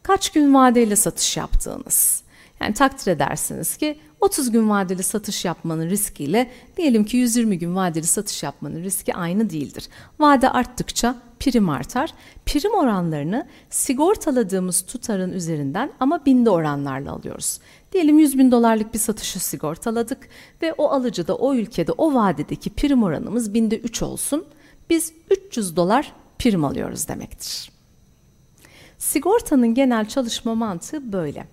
kaç 0.02 0.32
gün 0.32 0.54
vadeyle 0.54 0.96
satış 0.96 1.36
yaptığınız. 1.36 2.22
Yani 2.60 2.74
takdir 2.74 3.12
edersiniz 3.12 3.76
ki 3.76 4.00
30 4.22 4.50
gün 4.50 4.70
vadeli 4.70 5.02
satış 5.02 5.44
yapmanın 5.44 5.90
riskiyle 5.90 6.50
diyelim 6.76 7.04
ki 7.04 7.16
120 7.16 7.58
gün 7.58 7.76
vadeli 7.76 8.06
satış 8.06 8.42
yapmanın 8.42 8.82
riski 8.82 9.14
aynı 9.14 9.50
değildir. 9.50 9.88
Vade 10.18 10.50
arttıkça 10.50 11.16
prim 11.40 11.68
artar. 11.68 12.14
Prim 12.46 12.74
oranlarını 12.74 13.46
sigortaladığımız 13.70 14.82
tutarın 14.82 15.32
üzerinden 15.32 15.92
ama 16.00 16.26
binde 16.26 16.50
oranlarla 16.50 17.12
alıyoruz. 17.12 17.60
Diyelim 17.92 18.18
100 18.18 18.38
bin 18.38 18.50
dolarlık 18.50 18.94
bir 18.94 18.98
satışı 18.98 19.40
sigortaladık 19.40 20.28
ve 20.62 20.72
o 20.72 20.88
alıcı 20.88 21.28
da 21.28 21.36
o 21.36 21.54
ülkede 21.54 21.92
o 21.92 22.14
vadedeki 22.14 22.70
prim 22.70 23.02
oranımız 23.02 23.54
binde 23.54 23.78
3 23.78 24.02
olsun. 24.02 24.44
Biz 24.90 25.12
300 25.30 25.76
dolar 25.76 26.12
prim 26.38 26.64
alıyoruz 26.64 27.08
demektir. 27.08 27.72
Sigortanın 28.98 29.74
genel 29.74 30.08
çalışma 30.08 30.54
mantığı 30.54 31.12
böyle. 31.12 31.46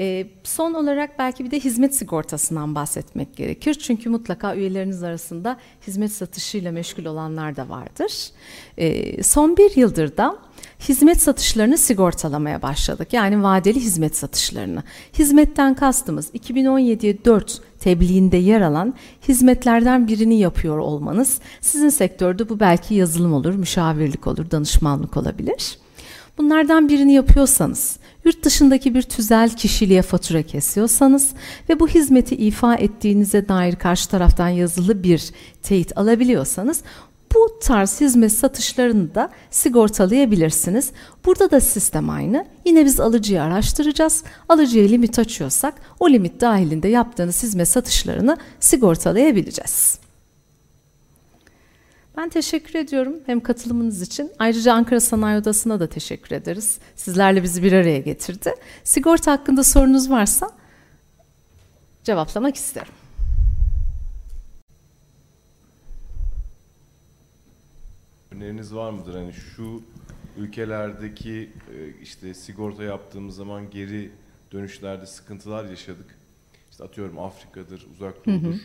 E, 0.00 0.26
son 0.44 0.74
olarak 0.74 1.18
belki 1.18 1.44
bir 1.44 1.50
de 1.50 1.60
hizmet 1.60 1.94
sigortasından 1.94 2.74
bahsetmek 2.74 3.36
gerekir. 3.36 3.74
Çünkü 3.74 4.10
mutlaka 4.10 4.56
üyeleriniz 4.56 5.02
arasında 5.02 5.56
hizmet 5.86 6.12
satışıyla 6.12 6.72
meşgul 6.72 7.04
olanlar 7.04 7.56
da 7.56 7.68
vardır. 7.68 8.12
E, 8.78 9.22
son 9.22 9.56
bir 9.56 9.76
yıldır 9.76 10.16
da 10.16 10.36
hizmet 10.88 11.20
satışlarını 11.20 11.78
sigortalamaya 11.78 12.62
başladık. 12.62 13.12
Yani 13.12 13.42
vadeli 13.42 13.80
hizmet 13.80 14.16
satışlarını. 14.16 14.82
Hizmetten 15.18 15.74
kastımız 15.74 16.30
2017'ye 16.34 17.24
4 17.24 17.60
tebliğinde 17.80 18.36
yer 18.36 18.60
alan 18.60 18.94
hizmetlerden 19.28 20.08
birini 20.08 20.38
yapıyor 20.38 20.78
olmanız. 20.78 21.38
Sizin 21.60 21.88
sektörde 21.88 22.48
bu 22.48 22.60
belki 22.60 22.94
yazılım 22.94 23.32
olur, 23.32 23.54
müşavirlik 23.54 24.26
olur, 24.26 24.50
danışmanlık 24.50 25.16
olabilir. 25.16 25.78
Bunlardan 26.38 26.88
birini 26.88 27.12
yapıyorsanız, 27.12 27.96
yurt 28.24 28.44
dışındaki 28.44 28.94
bir 28.94 29.02
tüzel 29.02 29.50
kişiliğe 29.50 30.02
fatura 30.02 30.42
kesiyorsanız 30.42 31.30
ve 31.68 31.80
bu 31.80 31.88
hizmeti 31.88 32.36
ifa 32.36 32.74
ettiğinize 32.74 33.48
dair 33.48 33.76
karşı 33.76 34.08
taraftan 34.08 34.48
yazılı 34.48 35.02
bir 35.02 35.30
teyit 35.62 35.98
alabiliyorsanız 35.98 36.82
bu 37.34 37.58
tarz 37.62 38.00
hizmet 38.00 38.32
satışlarını 38.32 39.14
da 39.14 39.30
sigortalayabilirsiniz. 39.50 40.90
Burada 41.24 41.50
da 41.50 41.60
sistem 41.60 42.10
aynı. 42.10 42.46
Yine 42.64 42.84
biz 42.84 43.00
alıcıyı 43.00 43.42
araştıracağız. 43.42 44.24
Alıcıya 44.48 44.86
limit 44.86 45.18
açıyorsak 45.18 45.74
o 46.00 46.10
limit 46.10 46.40
dahilinde 46.40 46.88
yaptığınız 46.88 47.42
hizmet 47.42 47.68
satışlarını 47.68 48.36
sigortalayabileceğiz. 48.60 49.98
Ben 52.16 52.28
teşekkür 52.28 52.74
ediyorum 52.74 53.14
hem 53.26 53.40
katılımınız 53.40 54.02
için. 54.02 54.32
Ayrıca 54.38 54.72
Ankara 54.74 55.00
Sanayi 55.00 55.40
Odası'na 55.40 55.80
da 55.80 55.86
teşekkür 55.86 56.36
ederiz. 56.36 56.78
Sizlerle 56.96 57.42
bizi 57.42 57.62
bir 57.62 57.72
araya 57.72 57.98
getirdi. 57.98 58.54
Sigorta 58.84 59.32
hakkında 59.32 59.64
sorunuz 59.64 60.10
varsa 60.10 60.50
cevaplamak 62.04 62.56
isterim. 62.56 62.92
Öneriniz 68.30 68.74
var 68.74 68.90
mıdır? 68.90 69.14
Hani 69.14 69.32
şu 69.32 69.82
ülkelerdeki 70.36 71.50
e, 71.74 72.02
işte 72.02 72.34
sigorta 72.34 72.82
yaptığımız 72.82 73.36
zaman 73.36 73.70
geri 73.70 74.10
dönüşlerde 74.52 75.06
sıkıntılar 75.06 75.64
yaşadık. 75.64 76.18
İşte 76.70 76.84
atıyorum 76.84 77.18
Afrika'dır, 77.18 77.86
uzak 77.94 78.26
doğudur. 78.26 78.42
Hı 78.42 78.48
hı 78.48 78.60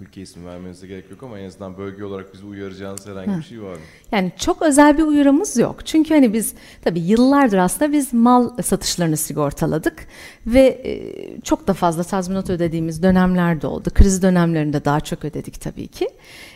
ülke 0.00 0.22
ismi 0.22 0.46
vermenize 0.46 0.86
gerek 0.86 1.10
yok 1.10 1.22
ama 1.22 1.38
en 1.38 1.46
azından 1.46 1.78
bölge 1.78 2.04
olarak 2.04 2.34
bizi 2.34 2.46
uyaracağınız 2.46 3.06
herhangi 3.06 3.38
bir 3.38 3.42
şey 3.42 3.62
var 3.62 3.72
mı? 3.72 3.80
Yani 4.12 4.32
çok 4.36 4.62
özel 4.62 4.98
bir 4.98 5.02
uyarımız 5.02 5.56
yok. 5.56 5.86
Çünkü 5.86 6.14
hani 6.14 6.32
biz 6.32 6.54
tabii 6.82 7.00
yıllardır 7.00 7.58
aslında 7.58 7.92
biz 7.92 8.14
mal 8.14 8.62
satışlarını 8.62 9.16
sigortaladık 9.16 10.06
ve 10.46 10.60
e, 10.60 11.40
çok 11.40 11.66
da 11.66 11.72
fazla 11.72 12.04
tazminat 12.04 12.50
ödediğimiz 12.50 13.02
dönemler 13.02 13.62
de 13.62 13.66
oldu. 13.66 13.90
Kriz 13.94 14.22
dönemlerinde 14.22 14.84
daha 14.84 15.00
çok 15.00 15.24
ödedik 15.24 15.60
tabii 15.60 15.88
ki. 15.88 16.08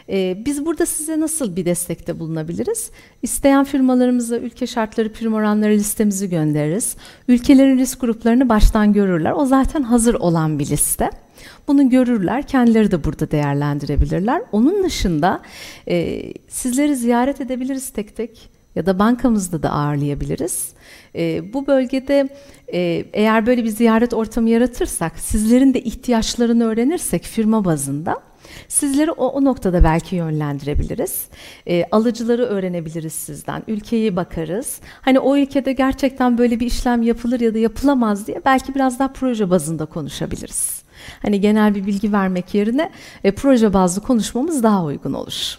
E, 0.08 0.42
biz 0.46 0.66
burada 0.66 0.86
size 0.86 1.20
nasıl 1.20 1.56
bir 1.56 1.64
destekte 1.64 2.18
bulunabiliriz? 2.18 2.90
İsteyen 3.22 3.64
firmalarımıza 3.64 4.38
ülke 4.38 4.66
şartları 4.66 5.12
prim 5.12 5.34
oranları 5.34 5.72
listemizi 5.72 6.30
göndeririz. 6.30 6.96
Ülkelerin 7.28 7.78
risk 7.78 8.00
gruplarını 8.00 8.48
baştan 8.48 8.92
görürler. 8.92 9.32
O 9.32 9.46
zaten 9.46 9.82
hazır 9.82 10.14
olan 10.14 10.58
bir 10.58 10.66
liste. 10.66 11.10
Bunu 11.68 11.90
görürler, 11.90 12.46
kendileri 12.46 12.90
de 12.90 13.04
burada 13.04 13.30
değerlendirebilirler. 13.30 14.42
Onun 14.52 14.84
dışında 14.84 15.42
e, 15.88 16.22
sizleri 16.48 16.96
ziyaret 16.96 17.40
edebiliriz 17.40 17.90
tek 17.90 18.16
tek 18.16 18.50
ya 18.74 18.86
da 18.86 18.98
bankamızda 18.98 19.62
da 19.62 19.70
ağırlayabiliriz. 19.70 20.68
E, 21.14 21.52
bu 21.52 21.66
bölgede 21.66 22.28
e, 22.72 23.04
eğer 23.12 23.46
böyle 23.46 23.64
bir 23.64 23.68
ziyaret 23.68 24.14
ortamı 24.14 24.50
yaratırsak, 24.50 25.18
sizlerin 25.18 25.74
de 25.74 25.82
ihtiyaçlarını 25.82 26.64
öğrenirsek 26.64 27.22
firma 27.22 27.64
bazında 27.64 28.22
Sizleri 28.68 29.10
o, 29.10 29.26
o 29.26 29.44
noktada 29.44 29.84
belki 29.84 30.16
yönlendirebiliriz. 30.16 31.28
E, 31.66 31.84
alıcıları 31.90 32.42
öğrenebiliriz 32.42 33.12
sizden. 33.12 33.62
Ülkeyi 33.68 34.16
bakarız. 34.16 34.80
Hani 35.00 35.20
o 35.20 35.36
ülkede 35.36 35.72
gerçekten 35.72 36.38
böyle 36.38 36.60
bir 36.60 36.66
işlem 36.66 37.02
yapılır 37.02 37.40
ya 37.40 37.54
da 37.54 37.58
yapılamaz 37.58 38.26
diye 38.26 38.40
belki 38.44 38.74
biraz 38.74 38.98
daha 38.98 39.12
proje 39.12 39.50
bazında 39.50 39.86
konuşabiliriz. 39.86 40.83
Hani 41.22 41.40
genel 41.40 41.74
bir 41.74 41.86
bilgi 41.86 42.12
vermek 42.12 42.54
yerine 42.54 42.92
e, 43.24 43.30
proje 43.30 43.72
bazlı 43.72 44.02
konuşmamız 44.02 44.62
daha 44.62 44.84
uygun 44.84 45.12
olur. 45.12 45.58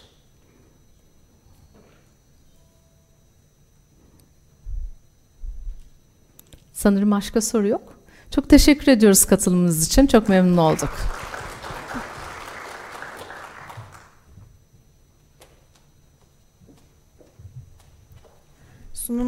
Sanırım 6.72 7.10
başka 7.10 7.40
soru 7.40 7.68
yok. 7.68 7.82
Çok 8.30 8.48
teşekkür 8.48 8.92
ediyoruz 8.92 9.24
katılımınız 9.24 9.86
için. 9.86 10.06
Çok 10.06 10.28
memnun 10.28 10.56
olduk. 10.56 10.90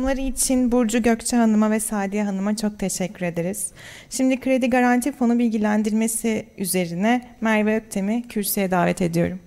Sunumları 0.08 0.28
için 0.28 0.72
Burcu 0.72 1.02
Gökçe 1.02 1.36
Hanım'a 1.36 1.70
ve 1.70 1.80
Sadiye 1.80 2.24
Hanım'a 2.24 2.56
çok 2.56 2.78
teşekkür 2.78 3.26
ederiz. 3.26 3.72
Şimdi 4.10 4.40
kredi 4.40 4.70
garanti 4.70 5.12
fonu 5.12 5.38
bilgilendirmesi 5.38 6.46
üzerine 6.58 7.36
Merve 7.40 7.76
Öktem'i 7.76 8.28
kürsüye 8.28 8.70
davet 8.70 9.02
ediyorum. 9.02 9.40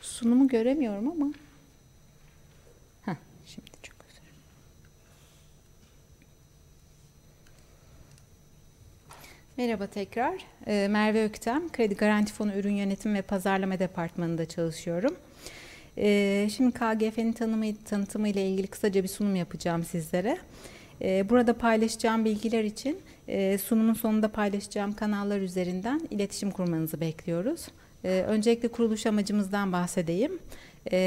Sunumu 0.00 0.48
göremiyorum 0.48 1.08
ama. 1.08 1.32
Heh, 3.04 3.14
şimdi 3.46 3.70
çok 3.82 3.96
güzel. 4.00 4.22
Merhaba 9.60 9.86
tekrar. 9.86 10.34
Ee, 10.66 10.88
Merve 10.90 11.24
Öktem, 11.24 11.72
Kredi 11.72 11.94
Garanti 11.94 12.32
Fonu 12.32 12.54
Ürün 12.54 12.74
Yönetimi 12.74 13.14
ve 13.14 13.22
Pazarlama 13.22 13.78
Departmanı'nda 13.78 14.48
çalışıyorum. 14.48 15.16
Ee, 15.98 16.48
şimdi 16.56 16.72
KGF'nin 16.72 17.32
tanımı, 17.32 17.66
tanıtımı 17.84 18.28
ile 18.28 18.48
ilgili 18.48 18.66
kısaca 18.66 19.02
bir 19.02 19.08
sunum 19.08 19.36
yapacağım 19.36 19.84
sizlere. 19.84 20.38
Ee, 21.02 21.28
burada 21.30 21.58
paylaşacağım 21.58 22.24
bilgiler 22.24 22.64
için 22.64 22.98
e, 23.28 23.58
sunumun 23.58 23.94
sonunda 23.94 24.28
paylaşacağım 24.28 24.92
kanallar 24.92 25.40
üzerinden 25.40 26.00
iletişim 26.10 26.50
kurmanızı 26.50 27.00
bekliyoruz. 27.00 27.66
Öncelikle 28.04 28.68
kuruluş 28.68 29.06
amacımızdan 29.06 29.72
bahsedeyim. 29.72 30.38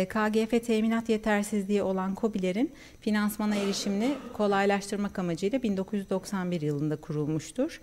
KGF 0.10 0.66
teminat 0.66 1.10
yetersizliği 1.10 1.84
olan 1.84 2.16
COBİ'lerin 2.22 2.72
finansmana 3.02 3.56
erişimini 3.56 4.14
kolaylaştırmak 4.34 5.20
amacıyla 5.20 5.64
1991 5.64 6.62
yılında 6.62 6.96
kurulmuştur. 6.96 7.82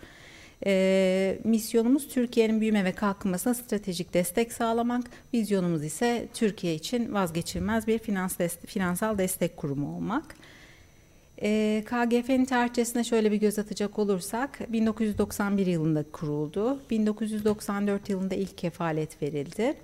E, 0.67 1.39
misyonumuz 1.45 2.09
Türkiye'nin 2.09 2.61
büyüme 2.61 2.85
ve 2.85 2.93
kalkınmasına 2.93 3.55
stratejik 3.55 4.15
destek 4.15 4.53
sağlamak. 4.53 5.05
Vizyonumuz 5.35 5.85
ise 5.85 6.29
Türkiye 6.35 6.75
için 6.75 7.15
vazgeçilmez 7.15 7.87
bir 7.87 7.99
finans 7.99 8.39
dest 8.39 8.67
finansal 8.67 9.19
destek 9.19 9.57
kurumu 9.57 9.97
olmak. 9.97 10.37
E, 11.43 11.83
KGF'nin 11.87 12.45
tarihçesine 12.45 13.05
şöyle 13.05 13.33
bir 13.33 13.37
göz 13.37 13.59
atacak 13.59 13.99
olursak 13.99 14.73
1991 14.73 15.67
yılında 15.67 16.05
kuruldu. 16.13 16.79
1994 16.91 18.09
yılında 18.09 18.35
ilk 18.35 18.59
kefalet 18.59 19.23
verildi. 19.23 19.77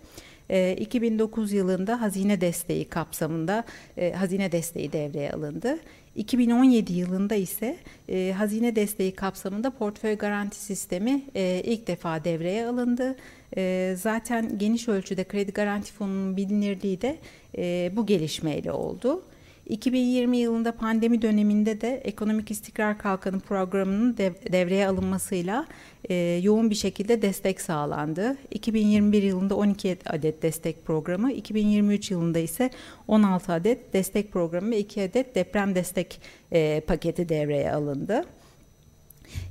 2009 0.50 1.52
ee, 1.52 1.56
yılında 1.56 2.00
hazine 2.00 2.40
desteği 2.40 2.84
kapsamında 2.84 3.64
e, 3.96 4.12
hazine 4.12 4.52
desteği 4.52 4.92
devreye 4.92 5.32
alındı. 5.32 5.78
2017 6.16 6.92
yılında 6.92 7.34
ise 7.34 7.76
e, 8.08 8.34
hazine 8.36 8.76
desteği 8.76 9.12
kapsamında 9.12 9.70
portföy 9.70 10.14
garanti 10.16 10.56
sistemi 10.56 11.22
e, 11.34 11.62
ilk 11.64 11.86
defa 11.86 12.24
devreye 12.24 12.66
alındı. 12.66 13.16
E, 13.56 13.94
zaten 13.98 14.58
geniş 14.58 14.88
ölçüde 14.88 15.24
kredi 15.24 15.52
garanti 15.52 15.92
fonunun 15.92 16.36
bilinirliği 16.36 17.00
de 17.00 17.18
e, 17.58 17.92
bu 17.96 18.06
gelişmeyle 18.06 18.72
oldu. 18.72 19.22
2020 19.68 20.36
yılında 20.36 20.72
pandemi 20.72 21.22
döneminde 21.22 21.80
de 21.80 22.00
Ekonomik 22.04 22.50
İstikrar 22.50 22.98
Kalkanı 22.98 23.40
programının 23.40 24.16
devreye 24.52 24.88
alınmasıyla 24.88 25.66
e, 26.08 26.14
yoğun 26.42 26.70
bir 26.70 26.74
şekilde 26.74 27.22
destek 27.22 27.60
sağlandı. 27.60 28.36
2021 28.50 29.22
yılında 29.22 29.56
12 29.56 29.98
adet 30.06 30.42
destek 30.42 30.84
programı, 30.84 31.32
2023 31.32 32.10
yılında 32.10 32.38
ise 32.38 32.70
16 33.08 33.52
adet 33.52 33.92
destek 33.92 34.32
programı 34.32 34.70
ve 34.70 34.78
2 34.78 35.02
adet 35.02 35.34
deprem 35.34 35.74
destek 35.74 36.20
e, 36.52 36.80
paketi 36.80 37.28
devreye 37.28 37.72
alındı. 37.72 38.24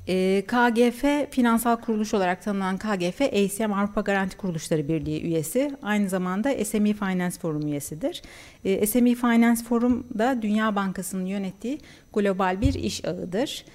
E, 0.08 0.44
KGF 0.48 1.32
finansal 1.32 1.76
kuruluş 1.76 2.14
olarak 2.14 2.44
tanınan 2.44 2.78
KGF 2.78 3.22
ACM 3.22 3.74
Avrupa 3.74 4.02
Garanti 4.02 4.38
Kuruluşları 4.38 4.88
Birliği 4.88 5.22
üyesi. 5.22 5.72
Aynı 5.82 6.10
zamanda 6.10 6.66
SME 6.66 6.94
Finance 6.94 7.40
Forum 7.40 7.68
üyesidir. 7.68 8.22
E, 8.66 8.88
SME 8.88 9.16
Finance 9.16 9.64
Forum 9.64 10.08
da 10.18 10.42
Dünya 10.42 10.76
Bankası'nın 10.76 11.26
yönettiği 11.26 11.80
global 12.14 12.62
bir 12.62 12.74
iş 12.74 13.06
ağıdır. 13.06 13.66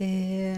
E, 0.00 0.54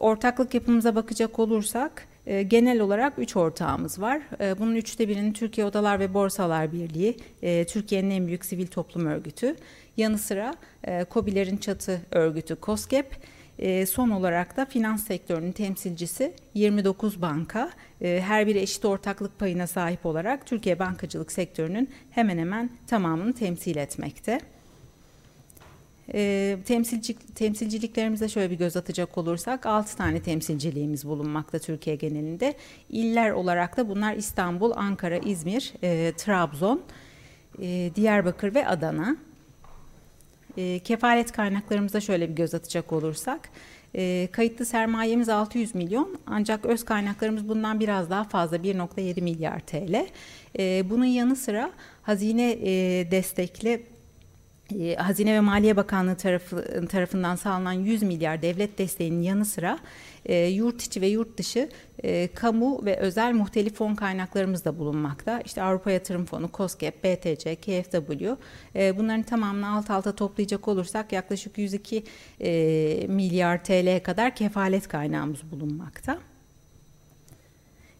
ortaklık 0.00 0.54
yapımıza 0.54 0.94
bakacak 0.94 1.38
olursak 1.38 2.06
e, 2.26 2.42
genel 2.42 2.80
olarak 2.80 3.18
üç 3.18 3.36
ortağımız 3.36 4.00
var. 4.00 4.20
E, 4.40 4.58
bunun 4.58 4.74
üçte 4.74 5.08
birinin 5.08 5.32
Türkiye 5.32 5.66
Odalar 5.66 6.00
ve 6.00 6.14
Borsalar 6.14 6.72
Birliği, 6.72 7.16
e, 7.42 7.66
Türkiye'nin 7.66 8.10
en 8.10 8.26
büyük 8.26 8.44
sivil 8.44 8.66
toplum 8.66 9.06
örgütü. 9.06 9.56
Yanı 9.96 10.18
sıra 10.18 10.54
e, 10.86 11.06
COBİ'lerin 11.10 11.56
çatı 11.56 12.00
örgütü 12.10 12.56
COSGAP, 12.62 13.06
e, 13.60 13.86
son 13.86 14.10
olarak 14.10 14.56
da 14.56 14.64
finans 14.64 15.04
sektörünün 15.04 15.52
temsilcisi 15.52 16.32
29 16.54 17.22
banka 17.22 17.70
e, 18.00 18.22
her 18.26 18.46
biri 18.46 18.58
eşit 18.58 18.84
ortaklık 18.84 19.38
payına 19.38 19.66
sahip 19.66 20.06
olarak 20.06 20.46
Türkiye 20.46 20.78
bankacılık 20.78 21.32
sektörünün 21.32 21.90
hemen 22.10 22.38
hemen 22.38 22.70
tamamını 22.86 23.32
temsil 23.32 23.76
etmekte. 23.76 24.40
E, 26.14 26.58
temsilci, 26.66 27.16
temsilciliklerimize 27.34 28.28
şöyle 28.28 28.50
bir 28.50 28.58
göz 28.58 28.76
atacak 28.76 29.18
olursak 29.18 29.66
6 29.66 29.96
tane 29.96 30.22
temsilciliğimiz 30.22 31.06
bulunmakta 31.06 31.58
Türkiye 31.58 31.96
genelinde. 31.96 32.54
İller 32.88 33.30
olarak 33.30 33.76
da 33.76 33.88
bunlar 33.88 34.14
İstanbul, 34.14 34.72
Ankara, 34.76 35.18
İzmir, 35.18 35.72
e, 35.82 36.12
Trabzon, 36.16 36.82
e, 37.62 37.90
Diyarbakır 37.94 38.54
ve 38.54 38.66
Adana. 38.66 39.16
E, 40.56 40.78
kefalet 40.78 41.32
kaynaklarımıza 41.32 42.00
şöyle 42.00 42.28
bir 42.28 42.34
göz 42.34 42.54
atacak 42.54 42.92
olursak, 42.92 43.48
e, 43.94 44.28
kayıtlı 44.32 44.64
sermayemiz 44.64 45.28
600 45.28 45.74
milyon 45.74 46.18
ancak 46.26 46.64
öz 46.66 46.84
kaynaklarımız 46.84 47.48
bundan 47.48 47.80
biraz 47.80 48.10
daha 48.10 48.24
fazla 48.24 48.56
1.7 48.56 49.22
milyar 49.22 49.60
TL. 49.60 50.06
E, 50.58 50.90
bunun 50.90 51.04
yanı 51.04 51.36
sıra 51.36 51.70
hazine 52.02 52.50
e, 52.50 52.70
destekli 53.10 53.82
e, 54.78 54.94
Hazine 54.94 55.34
ve 55.34 55.40
Maliye 55.40 55.76
Bakanlığı 55.76 56.16
tarafı, 56.16 56.86
tarafından 56.88 57.36
sağlanan 57.36 57.72
100 57.72 58.02
milyar 58.02 58.42
devlet 58.42 58.78
desteğinin 58.78 59.22
yanı 59.22 59.44
sıra 59.44 59.78
e, 60.30 60.46
yurt 60.46 60.82
içi 60.82 61.00
ve 61.00 61.06
yurt 61.06 61.38
dışı 61.38 61.68
e, 62.04 62.28
kamu 62.34 62.84
ve 62.84 62.96
özel 62.96 63.32
muhtelif 63.32 63.74
fon 63.74 63.94
kaynaklarımız 63.94 64.64
da 64.64 64.78
bulunmakta. 64.78 65.40
İşte 65.44 65.62
Avrupa 65.62 65.90
Yatırım 65.90 66.24
Fonu, 66.24 66.50
COSGAP, 66.54 67.04
BTC, 67.04 67.56
KFW 67.56 68.36
e, 68.76 68.98
bunların 68.98 69.22
tamamını 69.22 69.76
alt 69.76 69.90
alta 69.90 70.12
toplayacak 70.12 70.68
olursak 70.68 71.12
yaklaşık 71.12 71.58
102 71.58 72.04
e, 72.40 73.06
milyar 73.08 73.64
TL'ye 73.64 74.02
kadar 74.02 74.34
kefalet 74.34 74.88
kaynağımız 74.88 75.40
bulunmakta. 75.50 76.18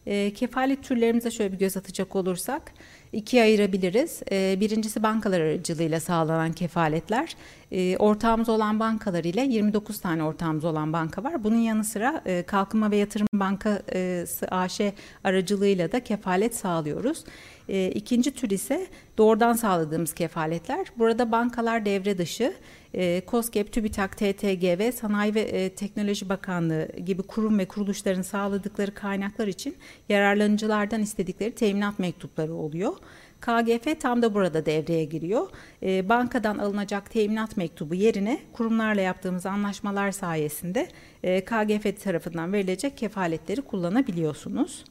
E, 0.06 0.32
kefalet 0.34 0.84
türlerimize 0.84 1.30
şöyle 1.30 1.52
bir 1.52 1.58
göz 1.58 1.76
atacak 1.76 2.16
olursak 2.16 2.72
ikiye 3.12 3.42
ayırabiliriz. 3.42 4.22
E, 4.32 4.60
birincisi 4.60 5.02
bankalar 5.02 5.40
aracılığıyla 5.40 6.00
sağlanan 6.00 6.52
kefaletler. 6.52 7.36
E, 7.72 7.96
ortağımız 7.96 8.48
olan 8.48 8.80
bankalar 8.80 9.24
ile 9.24 9.42
29 9.42 10.00
tane 10.00 10.24
ortağımız 10.24 10.64
olan 10.64 10.92
banka 10.92 11.24
var. 11.24 11.44
Bunun 11.44 11.58
yanı 11.58 11.84
sıra 11.84 12.22
e, 12.26 12.42
Kalkınma 12.42 12.90
ve 12.90 12.96
Yatırım 12.96 13.26
Bankası 13.34 14.46
AŞ 14.50 14.80
aracılığıyla 15.24 15.92
da 15.92 16.04
kefalet 16.04 16.54
sağlıyoruz. 16.54 17.24
E, 17.68 17.90
ikinci 17.90 18.30
tür 18.30 18.50
ise 18.50 18.86
doğrudan 19.18 19.52
sağladığımız 19.52 20.14
kefaletler. 20.14 20.86
Burada 20.98 21.32
bankalar 21.32 21.84
devre 21.84 22.18
dışı, 22.18 22.54
e, 22.94 23.22
COSGAP, 23.26 23.72
TÜBİTAK, 23.72 24.16
TTG 24.16 24.78
ve 24.78 24.92
Sanayi 24.92 25.34
ve 25.34 25.40
e, 25.40 25.74
Teknoloji 25.74 26.28
Bakanlığı 26.28 26.88
gibi 27.06 27.22
kurum 27.22 27.58
ve 27.58 27.68
kuruluşların 27.68 28.22
sağladıkları 28.22 28.94
kaynaklar 28.94 29.46
için 29.46 29.76
yararlanıcılardan 30.08 31.02
istedikleri 31.02 31.54
teminat 31.54 31.98
mektupları 31.98 32.54
oluyor. 32.54 32.96
KGF 33.40 34.00
tam 34.00 34.22
da 34.22 34.34
burada 34.34 34.66
devreye 34.66 35.04
giriyor. 35.04 35.48
E, 35.82 36.08
bankadan 36.08 36.58
alınacak 36.58 37.10
teminat 37.10 37.56
mektubu 37.56 37.94
yerine 37.94 38.40
kurumlarla 38.52 39.00
yaptığımız 39.00 39.46
anlaşmalar 39.46 40.10
sayesinde 40.12 40.88
e, 41.22 41.44
KGF 41.44 42.02
tarafından 42.04 42.52
verilecek 42.52 42.96
kefaletleri 42.96 43.62
kullanabiliyorsunuz. 43.62 44.84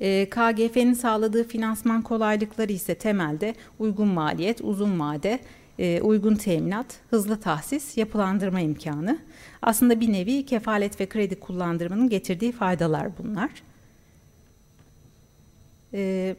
E, 0.00 0.30
KGF'nin 0.30 0.94
sağladığı 0.94 1.48
finansman 1.48 2.02
kolaylıkları 2.02 2.72
ise 2.72 2.94
temelde 2.94 3.54
uygun 3.78 4.08
maliyet, 4.08 4.60
uzun 4.60 5.00
vade, 5.00 5.40
e, 5.78 6.00
uygun 6.00 6.34
teminat, 6.34 6.86
hızlı 7.10 7.40
tahsis, 7.40 7.96
yapılandırma 7.96 8.60
imkanı. 8.60 9.18
Aslında 9.62 10.00
bir 10.00 10.12
nevi 10.12 10.46
kefalet 10.46 11.00
ve 11.00 11.06
kredi 11.06 11.40
kullandırmanın 11.40 12.08
getirdiği 12.08 12.52
faydalar 12.52 13.08
bunlar. 13.18 13.50
Ee, 15.94 16.36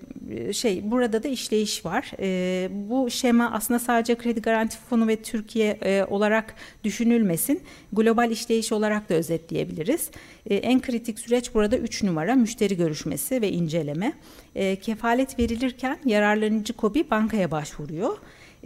şey 0.54 0.92
burada 0.92 1.24
da 1.24 1.28
işleyiş 1.28 1.86
var. 1.86 2.12
Ee, 2.20 2.70
bu 2.72 3.10
şema 3.10 3.52
aslında 3.52 3.80
sadece 3.80 4.16
kredi 4.16 4.42
garanti 4.42 4.78
fonu 4.90 5.08
ve 5.08 5.16
Türkiye 5.16 5.72
e, 5.82 6.04
olarak 6.04 6.56
düşünülmesin. 6.84 7.62
Global 7.94 8.32
işleyiş 8.32 8.72
olarak 8.72 9.10
da 9.10 9.14
özetleyebiliriz. 9.14 10.10
Ee, 10.50 10.56
en 10.56 10.82
kritik 10.82 11.20
süreç 11.20 11.54
burada 11.54 11.78
3 11.78 12.04
numara 12.04 12.36
müşteri 12.36 12.78
görüşmesi 12.78 13.42
ve 13.42 13.52
inceleme. 13.52 14.14
kefalet 14.82 15.40
verilirken 15.40 15.98
yararlanıcı 16.06 16.74
KOBİ 16.74 17.10
bankaya 17.10 17.52
başvuruyor. 17.52 18.18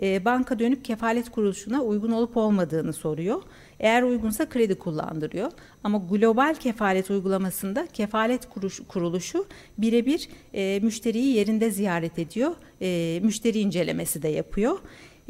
banka 0.01 0.59
dönüp 0.59 0.85
kefalet 0.85 1.29
kuruluşuna 1.29 1.81
uygun 1.81 2.11
olup 2.11 2.37
olmadığını 2.37 2.93
soruyor. 2.93 3.41
Eğer 3.79 4.03
uygunsa 4.03 4.49
kredi 4.49 4.75
kullandırıyor. 4.75 5.51
Ama 5.83 5.97
global 5.97 6.55
kefalet 6.59 7.09
uygulamasında 7.09 7.87
kefalet 7.93 8.47
kuruluşu 8.87 9.45
birebir 9.77 10.29
e, 10.53 10.79
müşteriyi 10.83 11.35
yerinde 11.35 11.71
ziyaret 11.71 12.19
ediyor. 12.19 12.55
E, 12.81 13.19
müşteri 13.23 13.59
incelemesi 13.59 14.21
de 14.21 14.27
yapıyor. 14.27 14.79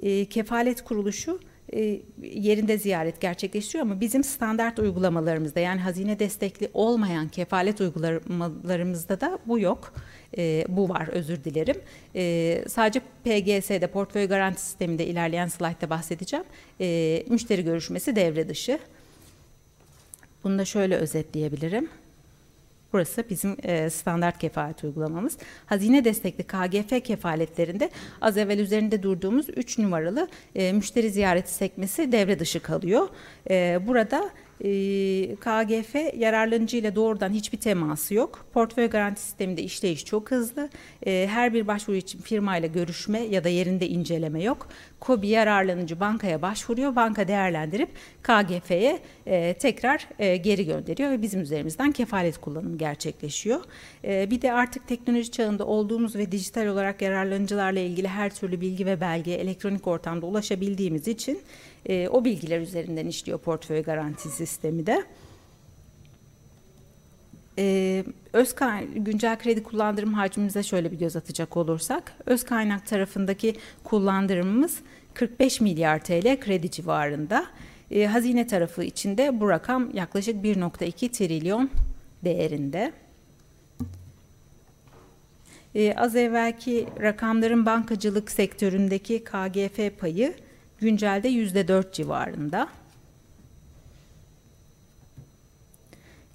E, 0.02 0.26
kefalet 0.26 0.84
kuruluşu 0.84 1.40
yerinde 2.22 2.78
ziyaret 2.78 3.22
gerçekleştiriyor 3.22 3.86
ama 3.86 4.02
bizim 4.02 4.24
standart 4.24 4.80
uygulamalarımızda 4.80 5.60
yani 5.60 5.82
hazine 5.82 6.20
destekli 6.20 6.70
olmayan 6.74 7.28
kefalet 7.28 7.82
uygulamalarımızda 7.82 9.22
da 9.22 9.40
bu 9.46 9.60
yok. 9.60 9.94
E, 10.38 10.66
bu 10.70 10.90
var 10.90 11.08
özür 11.08 11.44
dilerim. 11.44 11.76
E, 12.16 12.64
sadece 12.68 13.00
PGS'de 13.00 13.88
portföy 13.88 14.28
garanti 14.28 14.62
sisteminde 14.62 15.06
ilerleyen 15.06 15.48
slaytta 15.48 15.90
bahsedeceğim. 15.90 16.46
E, 16.82 17.24
müşteri 17.30 17.64
görüşmesi 17.64 18.16
devre 18.16 18.50
dışı. 18.50 18.80
Bunu 20.44 20.60
da 20.60 20.66
şöyle 20.66 20.96
özetleyebilirim. 20.96 21.90
Burası 22.94 23.24
bizim 23.30 23.58
e, 23.64 23.90
standart 23.90 24.38
kefalet 24.38 24.84
uygulamamız. 24.84 25.38
Hazine 25.66 26.06
destekli 26.06 26.44
KGF 26.44 27.04
kefaletlerinde 27.04 27.90
az 28.22 28.38
evvel 28.38 28.60
üzerinde 28.60 29.04
durduğumuz 29.04 29.50
3 29.50 29.78
numaralı 29.78 30.28
e, 30.56 30.74
müşteri 30.74 31.10
ziyareti 31.10 31.54
sekmesi 31.54 32.12
devre 32.12 32.40
dışı 32.40 32.60
kalıyor. 32.60 33.08
E, 33.50 33.80
burada 33.88 34.30
KGF 35.40 35.96
yararlanıcı 36.18 36.78
ile 36.78 36.96
doğrudan 36.96 37.30
hiçbir 37.30 37.58
teması 37.58 38.14
yok. 38.14 38.46
Portföy 38.54 38.88
garanti 38.88 39.22
sisteminde 39.22 39.62
işleyiş 39.62 40.06
çok 40.06 40.32
hızlı. 40.32 40.70
Ee, 41.06 41.28
her 41.32 41.54
bir 41.54 41.68
başvuru 41.68 41.98
için 41.98 42.22
firmayla 42.22 42.68
görüşme 42.68 43.20
ya 43.20 43.44
da 43.44 43.50
yerinde 43.50 43.88
inceleme 43.88 44.44
yok. 44.44 44.68
KOBİ 45.00 45.28
yararlanıcı 45.28 46.00
bankaya 46.00 46.42
başvuruyor. 46.42 46.96
Banka 46.96 47.28
değerlendirip 47.28 47.90
KGF'ye 48.24 49.00
e, 49.26 49.54
tekrar 49.54 50.08
e, 50.20 50.38
geri 50.38 50.66
gönderiyor 50.66 51.12
ve 51.12 51.22
bizim 51.22 51.42
üzerimizden 51.42 51.92
kefalet 51.92 52.38
kullanımı 52.38 52.78
gerçekleşiyor. 52.78 53.60
E, 54.04 54.32
bir 54.32 54.42
de 54.42 54.54
artık 54.54 54.88
teknoloji 54.88 55.32
çağında 55.32 55.66
olduğumuz 55.66 56.16
ve 56.16 56.32
dijital 56.32 56.66
olarak 56.66 57.02
yararlanıcılarla 57.02 57.80
ilgili 57.80 58.08
her 58.08 58.36
türlü 58.36 58.62
bilgi 58.62 58.86
ve 58.86 59.02
belge 59.02 59.32
elektronik 59.32 59.88
ortamda 59.88 60.26
ulaşabildiğimiz 60.26 61.08
için 61.08 61.42
e, 61.86 62.10
o 62.10 62.26
bilgiler 62.26 62.60
üzerinden 62.60 63.08
işliyor 63.08 63.40
portföy 63.40 63.84
garanti 63.84 64.30
sistemi 64.30 64.86
de. 64.86 65.06
Ee, 67.62 68.04
öz 68.34 68.56
güncel 68.96 69.40
kredi 69.40 69.64
kullandırım 69.64 70.14
hacmimize 70.14 70.64
şöyle 70.64 70.92
bir 70.92 70.98
göz 70.98 71.16
atacak 71.16 71.58
olursak, 71.58 72.14
öz 72.26 72.44
kaynak 72.44 72.88
tarafındaki 72.88 73.56
kullandırımımız 73.84 74.80
45 75.14 75.62
milyar 75.62 76.04
TL 76.04 76.40
kredi 76.40 76.72
civarında. 76.72 77.46
Ee, 77.92 78.06
hazine 78.06 78.48
tarafı 78.48 78.84
içinde 78.84 79.40
bu 79.40 79.50
rakam 79.50 79.96
yaklaşık 79.96 80.36
1.2 80.36 81.12
trilyon 81.12 81.70
değerinde. 82.24 82.94
Ee, 85.76 85.94
az 85.94 86.16
evvelki 86.16 86.88
rakamların 87.02 87.66
bankacılık 87.66 88.32
sektöründeki 88.32 89.24
KGF 89.24 90.00
payı 90.00 90.34
güncelde 90.80 91.30
%4 91.30 91.94
civarında. 91.94 92.70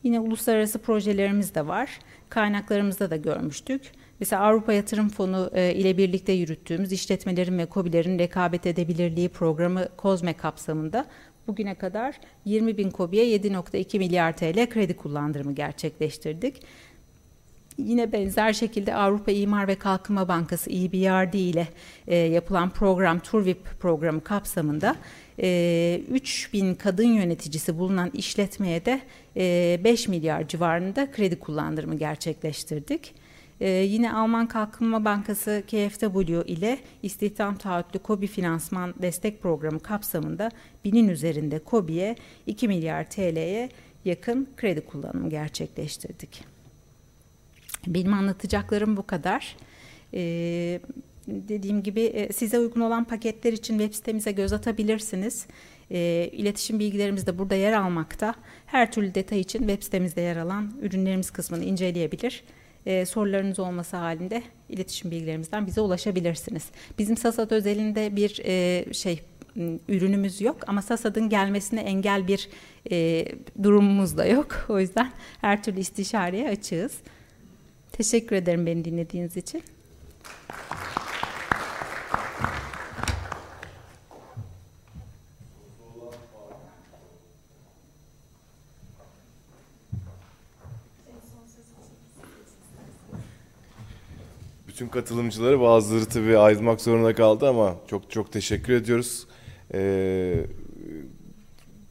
Yine 0.02 0.20
uluslararası 0.20 0.78
projelerimiz 0.78 1.54
de 1.54 1.66
var. 1.66 1.98
Kaynaklarımızda 2.28 3.10
da 3.10 3.16
görmüştük. 3.16 3.82
Mesela 4.20 4.42
Avrupa 4.42 4.72
Yatırım 4.72 5.08
Fonu 5.08 5.50
e, 5.54 5.74
ile 5.74 5.98
birlikte 5.98 6.32
yürüttüğümüz 6.32 6.92
işletmelerin 6.92 7.58
ve 7.58 7.66
COBİ'lerin 7.70 8.18
rekabet 8.18 8.66
edebilirliği 8.66 9.28
programı 9.28 9.88
COSME 9.98 10.32
kapsamında 10.32 11.06
bugüne 11.46 11.74
kadar 11.74 12.20
20 12.44 12.78
bin 12.78 12.90
COBİ'ye 12.90 13.38
7.2 13.38 13.98
milyar 13.98 14.36
TL 14.36 14.70
kredi 14.70 14.96
kullandırımı 14.96 15.52
gerçekleştirdik. 15.52 16.62
Yine 17.78 18.12
benzer 18.12 18.52
şekilde 18.52 18.94
Avrupa 18.94 19.32
İmar 19.32 19.68
ve 19.68 19.74
Kalkınma 19.74 20.28
Bankası 20.28 20.70
EBRD 20.70 21.34
ile 21.34 21.68
e, 22.06 22.16
yapılan 22.16 22.70
program 22.70 23.18
Turvip 23.18 23.64
programı 23.80 24.24
kapsamında 24.24 24.96
e, 25.42 26.00
3 26.10 26.52
bin 26.52 26.74
kadın 26.74 27.08
yöneticisi 27.08 27.78
bulunan 27.78 28.10
işletmeye 28.14 28.84
de 28.84 29.00
e, 29.36 29.80
5 29.84 30.08
milyar 30.08 30.48
civarında 30.48 31.10
kredi 31.10 31.38
kullandırımı 31.38 31.98
gerçekleştirdik. 31.98 33.14
Ee, 33.60 33.68
yine 33.68 34.12
Alman 34.12 34.48
Kalkınma 34.48 35.04
Bankası 35.04 35.62
KfW 35.66 36.44
ile 36.46 36.78
istihdam 37.02 37.56
taahhütlü 37.56 37.98
KOBİ 37.98 38.26
finansman 38.26 38.94
destek 39.02 39.42
programı 39.42 39.80
kapsamında 39.80 40.50
binin 40.84 41.08
üzerinde 41.08 41.58
KOBİ'ye 41.58 42.16
2 42.46 42.68
milyar 42.68 43.10
TL'ye 43.10 43.68
yakın 44.04 44.48
kredi 44.56 44.80
kullanımı 44.80 45.30
gerçekleştirdik. 45.30 46.53
Benim 47.86 48.14
anlatacaklarım 48.14 48.96
bu 48.96 49.06
kadar. 49.06 49.56
Ee, 50.14 50.80
dediğim 51.28 51.82
gibi 51.82 52.00
e, 52.00 52.32
size 52.32 52.58
uygun 52.58 52.80
olan 52.80 53.04
paketler 53.04 53.52
için 53.52 53.78
web 53.78 53.94
sitemize 53.94 54.32
göz 54.32 54.52
atabilirsiniz. 54.52 55.46
E, 55.90 56.30
iletişim 56.32 56.78
bilgilerimiz 56.78 57.26
de 57.26 57.38
burada 57.38 57.54
yer 57.54 57.72
almakta. 57.72 58.34
Her 58.66 58.92
türlü 58.92 59.14
detay 59.14 59.40
için 59.40 59.58
web 59.58 59.82
sitemizde 59.82 60.20
yer 60.20 60.36
alan 60.36 60.72
ürünlerimiz 60.82 61.30
kısmını 61.30 61.64
inceleyebilir. 61.64 62.44
E, 62.86 63.06
sorularınız 63.06 63.58
olması 63.58 63.96
halinde 63.96 64.42
iletişim 64.68 65.10
bilgilerimizden 65.10 65.66
bize 65.66 65.80
ulaşabilirsiniz. 65.80 66.68
Bizim 66.98 67.16
Sasat 67.16 67.52
özelinde 67.52 68.16
bir 68.16 68.40
e, 68.44 68.84
şey 68.92 69.20
ürünümüz 69.88 70.40
yok 70.40 70.56
ama 70.66 70.82
Sasad'ın 70.82 71.28
gelmesine 71.28 71.80
engel 71.80 72.28
bir 72.28 72.48
e, 72.90 73.26
durumumuz 73.62 74.18
da 74.18 74.26
yok. 74.26 74.66
O 74.68 74.80
yüzden 74.80 75.12
her 75.40 75.62
türlü 75.62 75.80
istişareye 75.80 76.48
açığız. 76.48 76.92
Teşekkür 77.96 78.36
ederim 78.36 78.66
beni 78.66 78.84
dinlediğiniz 78.84 79.36
için. 79.36 79.62
Bütün 94.68 94.88
katılımcıları 94.88 95.60
bazıları 95.60 96.06
tabii 96.06 96.38
ayrılmak 96.38 96.80
zorunda 96.80 97.14
kaldı 97.14 97.48
ama 97.48 97.76
çok 97.86 98.10
çok 98.10 98.32
teşekkür 98.32 98.72
ediyoruz. 98.72 99.26
Ee, 99.74 100.46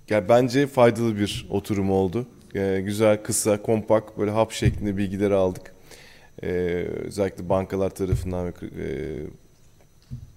yani 0.09 0.29
bence 0.29 0.67
faydalı 0.67 1.17
bir 1.17 1.47
oturum 1.49 1.91
oldu. 1.91 2.27
Ee, 2.55 2.81
güzel, 2.85 3.23
kısa, 3.23 3.61
kompakt 3.61 4.17
böyle 4.17 4.31
hap 4.31 4.51
şeklinde 4.51 4.97
bilgileri 4.97 5.33
aldık 5.33 5.72
e, 6.43 6.49
özellikle 7.05 7.49
bankalar 7.49 7.89
tarafından 7.89 8.45
ve 8.45 8.51
e, 8.83 8.87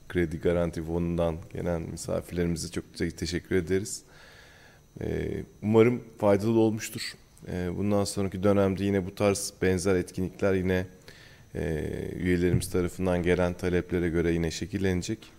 Kredi 0.09 0.41
Garanti 0.41 0.83
Fonu'ndan 0.83 1.37
gelen 1.53 1.83
misafirlerimize 1.83 2.71
çok 2.71 2.85
teşekkür 3.17 3.57
ederiz. 3.57 4.03
Ee, 5.01 5.45
umarım 5.63 6.03
faydalı 6.19 6.59
olmuştur. 6.59 7.13
Ee, 7.49 7.77
bundan 7.77 8.05
sonraki 8.05 8.43
dönemde 8.43 8.85
yine 8.85 9.07
bu 9.07 9.15
tarz 9.15 9.53
benzer 9.63 9.95
etkinlikler 9.97 10.55
yine 10.55 10.87
e, 11.55 11.85
üyelerimiz 12.17 12.71
tarafından 12.71 13.23
gelen 13.23 13.55
taleplere 13.55 14.09
göre 14.09 14.33
yine 14.33 14.51
şekillenecek. 14.51 15.33